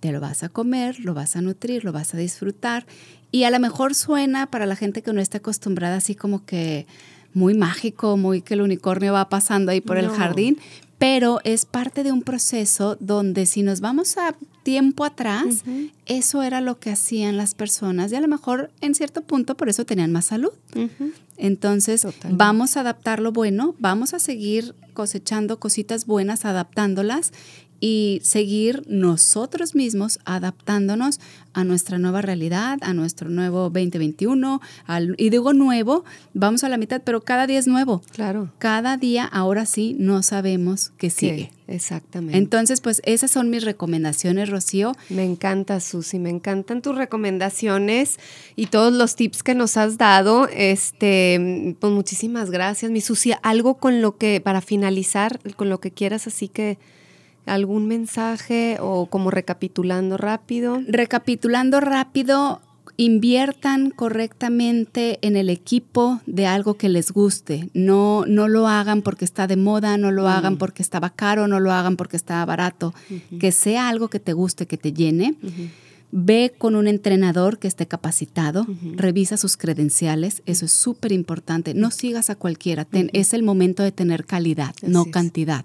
te 0.00 0.10
lo 0.12 0.20
vas 0.20 0.42
a 0.42 0.48
comer, 0.48 0.98
lo 1.00 1.14
vas 1.14 1.36
a 1.36 1.40
nutrir, 1.42 1.84
lo 1.84 1.92
vas 1.92 2.12
a 2.14 2.18
disfrutar. 2.18 2.86
Y 3.32 3.44
a 3.44 3.50
lo 3.50 3.58
mejor 3.60 3.94
suena 3.94 4.50
para 4.50 4.66
la 4.66 4.76
gente 4.76 5.02
que 5.02 5.12
no 5.12 5.20
está 5.20 5.38
acostumbrada 5.38 5.96
así 5.96 6.14
como 6.14 6.44
que 6.44 6.86
muy 7.36 7.52
mágico, 7.52 8.16
muy 8.16 8.40
que 8.40 8.54
el 8.54 8.62
unicornio 8.62 9.12
va 9.12 9.28
pasando 9.28 9.70
ahí 9.70 9.82
por 9.82 9.98
el 9.98 10.08
jardín, 10.08 10.56
pero 10.96 11.40
es 11.44 11.66
parte 11.66 12.02
de 12.02 12.10
un 12.10 12.22
proceso 12.22 12.96
donde 12.98 13.44
si 13.44 13.62
nos 13.62 13.80
vamos 13.80 14.16
a 14.16 14.34
tiempo 14.62 15.04
atrás, 15.04 15.62
eso 16.06 16.42
era 16.42 16.62
lo 16.62 16.78
que 16.80 16.90
hacían 16.90 17.36
las 17.36 17.54
personas 17.54 18.10
y 18.10 18.16
a 18.16 18.22
lo 18.22 18.28
mejor 18.28 18.70
en 18.80 18.94
cierto 18.94 19.20
punto 19.20 19.54
por 19.54 19.68
eso 19.68 19.84
tenían 19.84 20.12
más 20.12 20.24
salud. 20.24 20.52
Entonces, 21.36 22.00
Totalmente. 22.00 22.42
vamos 22.42 22.78
a 22.78 22.80
adaptar 22.80 23.20
lo 23.20 23.32
bueno, 23.32 23.74
vamos 23.78 24.14
a 24.14 24.18
seguir 24.18 24.74
cosechando 24.94 25.60
cositas 25.60 26.06
buenas, 26.06 26.46
adaptándolas 26.46 27.32
y 27.80 28.20
seguir 28.22 28.82
nosotros 28.88 29.74
mismos 29.74 30.18
adaptándonos 30.24 31.20
a 31.52 31.64
nuestra 31.64 31.98
nueva 31.98 32.20
realidad, 32.22 32.78
a 32.82 32.92
nuestro 32.92 33.28
nuevo 33.30 33.70
2021. 33.70 34.60
al- 34.86 35.14
y 35.18 35.30
digo 35.30 35.52
nuevo, 35.54 36.04
vamos 36.34 36.64
a 36.64 36.68
la 36.68 36.76
mitad, 36.76 37.00
pero 37.04 37.22
cada 37.22 37.46
día 37.46 37.58
es 37.58 37.66
nuevo. 37.66 38.02
Claro. 38.12 38.52
Cada 38.58 38.96
día, 38.96 39.24
ahora 39.24 39.64
sí, 39.66 39.96
no 39.98 40.22
sabemos 40.22 40.92
qué 40.98 41.08
sigue. 41.10 41.50
Sí, 41.50 41.58
exactamente. 41.68 42.36
Entonces, 42.36 42.80
pues 42.82 43.00
esas 43.06 43.30
son 43.30 43.48
mis 43.50 43.64
recomendaciones, 43.64 44.50
Rocío. 44.50 44.92
Me 45.08 45.24
encanta, 45.24 45.80
Susi, 45.80 46.18
me 46.18 46.28
encantan 46.30 46.82
tus 46.82 46.94
recomendaciones 46.96 48.18
y 48.54 48.66
todos 48.66 48.92
los 48.92 49.16
tips 49.16 49.42
que 49.42 49.54
nos 49.54 49.76
has 49.78 49.96
dado. 49.98 50.48
Este, 50.52 51.74
pues 51.80 51.92
muchísimas 51.92 52.50
gracias, 52.50 52.90
mi 52.90 53.00
Susi. 53.00 53.32
Algo 53.42 53.78
con 53.78 54.02
lo 54.02 54.16
que, 54.16 54.40
para 54.40 54.60
finalizar, 54.60 55.40
con 55.56 55.68
lo 55.70 55.80
que 55.80 55.90
quieras, 55.90 56.26
así 56.26 56.48
que 56.48 56.78
algún 57.46 57.86
mensaje 57.86 58.76
o 58.80 59.06
como 59.06 59.30
recapitulando 59.30 60.16
rápido. 60.16 60.80
Recapitulando 60.86 61.80
rápido, 61.80 62.60
inviertan 62.98 63.90
correctamente 63.90 65.18
en 65.22 65.36
el 65.36 65.48
equipo 65.50 66.20
de 66.26 66.46
algo 66.46 66.74
que 66.74 66.88
les 66.88 67.10
guste. 67.12 67.68
No, 67.74 68.24
no 68.26 68.48
lo 68.48 68.68
hagan 68.68 69.02
porque 69.02 69.24
está 69.24 69.46
de 69.46 69.56
moda, 69.56 69.96
no 69.96 70.10
lo 70.10 70.28
hagan 70.28 70.56
porque 70.56 70.82
estaba 70.82 71.10
caro, 71.10 71.46
no 71.48 71.60
lo 71.60 71.72
hagan 71.72 71.96
porque 71.96 72.16
estaba 72.16 72.44
barato. 72.44 72.94
Que 73.38 73.52
sea 73.52 73.88
algo 73.88 74.08
que 74.08 74.20
te 74.20 74.32
guste, 74.32 74.66
que 74.66 74.76
te 74.76 74.92
llene. 74.92 75.34
Ve 76.12 76.54
con 76.56 76.76
un 76.76 76.86
entrenador 76.86 77.58
que 77.58 77.66
esté 77.68 77.86
capacitado, 77.86 78.64
revisa 78.94 79.36
sus 79.36 79.56
credenciales, 79.56 80.42
eso 80.46 80.64
es 80.64 80.72
súper 80.72 81.12
importante. 81.12 81.74
No 81.74 81.90
sigas 81.90 82.30
a 82.30 82.36
cualquiera, 82.36 82.84
ten- 82.84 83.10
es 83.12 83.34
el 83.34 83.42
momento 83.42 83.82
de 83.82 83.92
tener 83.92 84.24
calidad, 84.24 84.74
no 84.82 85.02
es. 85.02 85.08
cantidad. 85.08 85.64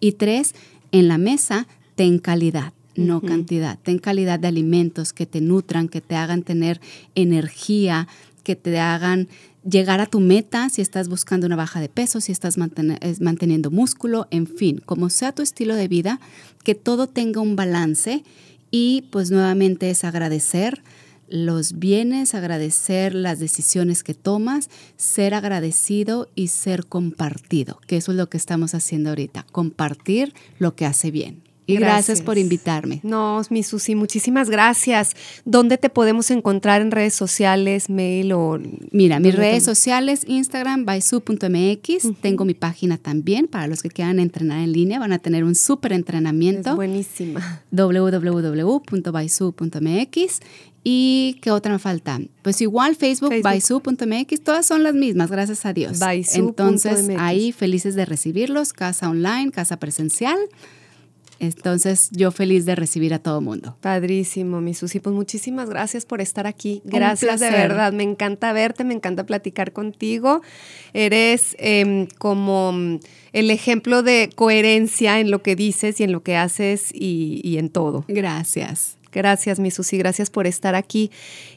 Y 0.00 0.12
tres, 0.12 0.54
en 0.94 1.08
la 1.08 1.18
mesa, 1.18 1.66
ten 1.96 2.20
calidad, 2.20 2.72
no 2.94 3.20
cantidad. 3.20 3.80
Ten 3.82 3.98
calidad 3.98 4.38
de 4.38 4.46
alimentos 4.46 5.12
que 5.12 5.26
te 5.26 5.40
nutran, 5.40 5.88
que 5.88 6.00
te 6.00 6.14
hagan 6.14 6.44
tener 6.44 6.80
energía, 7.16 8.06
que 8.44 8.54
te 8.54 8.78
hagan 8.78 9.26
llegar 9.68 10.00
a 10.00 10.06
tu 10.06 10.20
meta 10.20 10.68
si 10.68 10.82
estás 10.82 11.08
buscando 11.08 11.48
una 11.48 11.56
baja 11.56 11.80
de 11.80 11.88
peso, 11.88 12.20
si 12.20 12.30
estás 12.30 12.58
manteniendo 12.58 13.72
músculo, 13.72 14.28
en 14.30 14.46
fin, 14.46 14.80
como 14.86 15.10
sea 15.10 15.32
tu 15.32 15.42
estilo 15.42 15.74
de 15.74 15.88
vida, 15.88 16.20
que 16.62 16.76
todo 16.76 17.08
tenga 17.08 17.40
un 17.40 17.56
balance 17.56 18.22
y 18.70 19.02
pues 19.10 19.32
nuevamente 19.32 19.90
es 19.90 20.04
agradecer 20.04 20.80
los 21.28 21.78
bienes, 21.78 22.34
agradecer 22.34 23.14
las 23.14 23.38
decisiones 23.38 24.02
que 24.02 24.14
tomas, 24.14 24.70
ser 24.96 25.34
agradecido 25.34 26.28
y 26.34 26.48
ser 26.48 26.86
compartido, 26.86 27.80
que 27.86 27.96
eso 27.96 28.12
es 28.12 28.18
lo 28.18 28.28
que 28.28 28.36
estamos 28.36 28.74
haciendo 28.74 29.10
ahorita, 29.10 29.46
compartir 29.52 30.34
lo 30.58 30.74
que 30.76 30.86
hace 30.86 31.10
bien. 31.10 31.42
Y 31.66 31.76
gracias, 31.76 32.06
Gracias. 32.06 32.20
por 32.22 32.36
invitarme. 32.36 33.00
No, 33.02 33.40
mi 33.48 33.62
Susi, 33.62 33.94
muchísimas 33.94 34.50
gracias. 34.50 35.12
¿Dónde 35.46 35.78
te 35.78 35.88
podemos 35.88 36.30
encontrar 36.30 36.82
en 36.82 36.90
redes 36.90 37.14
sociales, 37.14 37.88
mail 37.88 38.32
o...? 38.32 38.58
Mira, 38.90 39.18
mis 39.18 39.32
¿Dónde 39.32 39.46
te- 39.46 39.50
redes 39.52 39.64
sociales, 39.64 40.24
Instagram, 40.26 40.84
baisu.mx, 40.84 42.20
tengo 42.20 42.44
mi 42.44 42.52
página 42.54 42.98
también, 42.98 43.46
para 43.48 43.66
los 43.66 43.82
que 43.82 43.88
quieran 43.88 44.18
entrenar 44.18 44.60
en 44.60 44.72
línea, 44.72 44.98
van 44.98 45.12
a 45.14 45.18
tener 45.18 45.42
un 45.44 45.54
súper 45.54 45.92
Es 45.92 45.98
entrenamiento, 46.00 46.76
buenísima. 46.76 47.62
www.baisu.mx. 49.14 50.40
¿Y 50.86 51.38
qué 51.40 51.50
otra 51.50 51.72
me 51.72 51.78
falta? 51.78 52.20
Pues 52.42 52.60
igual 52.60 52.94
Facebook, 52.94 53.30
Facebook. 53.30 53.84
baisu.mx, 53.84 54.40
todas 54.44 54.66
son 54.66 54.82
las 54.82 54.92
mismas, 54.94 55.30
gracias 55.30 55.64
a 55.64 55.72
Dios. 55.72 55.98
Entonces, 56.34 57.08
ahí 57.18 57.52
felices 57.52 57.94
de 57.94 58.04
recibirlos, 58.04 58.74
casa 58.74 59.08
online, 59.08 59.50
casa 59.50 59.78
presencial. 59.78 60.36
Entonces, 61.40 62.08
yo 62.12 62.30
feliz 62.30 62.64
de 62.64 62.74
recibir 62.74 63.12
a 63.14 63.18
todo 63.18 63.40
mundo. 63.40 63.76
Padrísimo, 63.80 64.60
mi 64.60 64.74
Susi. 64.74 65.00
Pues 65.00 65.14
muchísimas 65.14 65.68
gracias 65.68 66.06
por 66.06 66.20
estar 66.20 66.46
aquí. 66.46 66.82
Gracias 66.84 67.40
de 67.40 67.50
verdad. 67.50 67.92
Me 67.92 68.02
encanta 68.02 68.52
verte, 68.52 68.84
me 68.84 68.94
encanta 68.94 69.26
platicar 69.26 69.72
contigo. 69.72 70.42
Eres 70.92 71.56
em, 71.58 72.06
como 72.18 72.72
mm, 72.72 73.00
el 73.32 73.50
ejemplo 73.50 74.02
de 74.02 74.30
coherencia 74.34 75.20
en 75.20 75.30
lo 75.30 75.42
que 75.42 75.56
dices 75.56 76.00
y 76.00 76.04
en 76.04 76.12
lo 76.12 76.22
que 76.22 76.36
haces 76.36 76.90
y, 76.92 77.40
y 77.42 77.58
en 77.58 77.68
todo. 77.68 78.04
Gracias. 78.08 78.96
Gracias, 79.14 79.60
mi 79.60 79.70
Susi, 79.70 79.96
gracias 79.96 80.28
por 80.28 80.48
estar 80.48 80.74
aquí. 80.74 81.12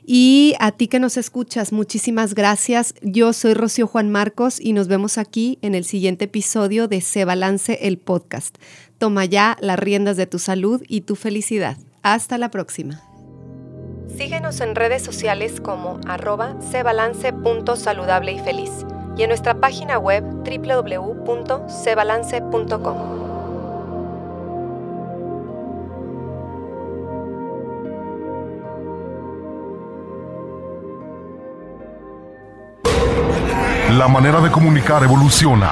Y 0.05 0.53
a 0.59 0.71
ti 0.71 0.87
que 0.87 0.99
nos 0.99 1.17
escuchas, 1.17 1.73
muchísimas 1.73 2.35
gracias. 2.35 2.93
Yo 3.01 3.33
soy 3.33 3.55
Rocío 3.55 3.87
Juan 3.87 4.11
Marcos 4.11 4.59
y 4.61 4.73
nos 4.73 4.87
vemos 4.87 5.17
aquí 5.17 5.57
en 5.63 5.73
el 5.73 5.83
siguiente 5.83 6.25
episodio 6.25 6.87
de 6.87 7.01
Se 7.01 7.25
Balance 7.25 7.79
el 7.81 7.97
Podcast. 7.97 8.57
Toma 8.97 9.25
ya 9.25 9.57
las 9.61 9.77
riendas 9.77 10.17
de 10.17 10.27
tu 10.27 10.39
salud 10.39 10.81
y 10.87 11.01
tu 11.01 11.15
felicidad. 11.15 11.77
Hasta 12.01 12.37
la 12.37 12.49
próxima. 12.49 13.01
Síguenos 14.17 14.61
en 14.61 14.75
redes 14.75 15.03
sociales 15.03 15.59
como 15.61 15.99
arroba 16.07 16.55
cebalance.saludable 16.71 18.31
y 18.31 18.39
feliz 18.39 18.71
y 19.15 19.21
en 19.23 19.29
nuestra 19.29 19.59
página 19.59 19.99
web 19.99 20.23
www.cebalance.com. 20.23 23.17
La 33.97 34.07
manera 34.07 34.39
de 34.41 34.51
comunicar 34.51 35.03
evoluciona. 35.03 35.71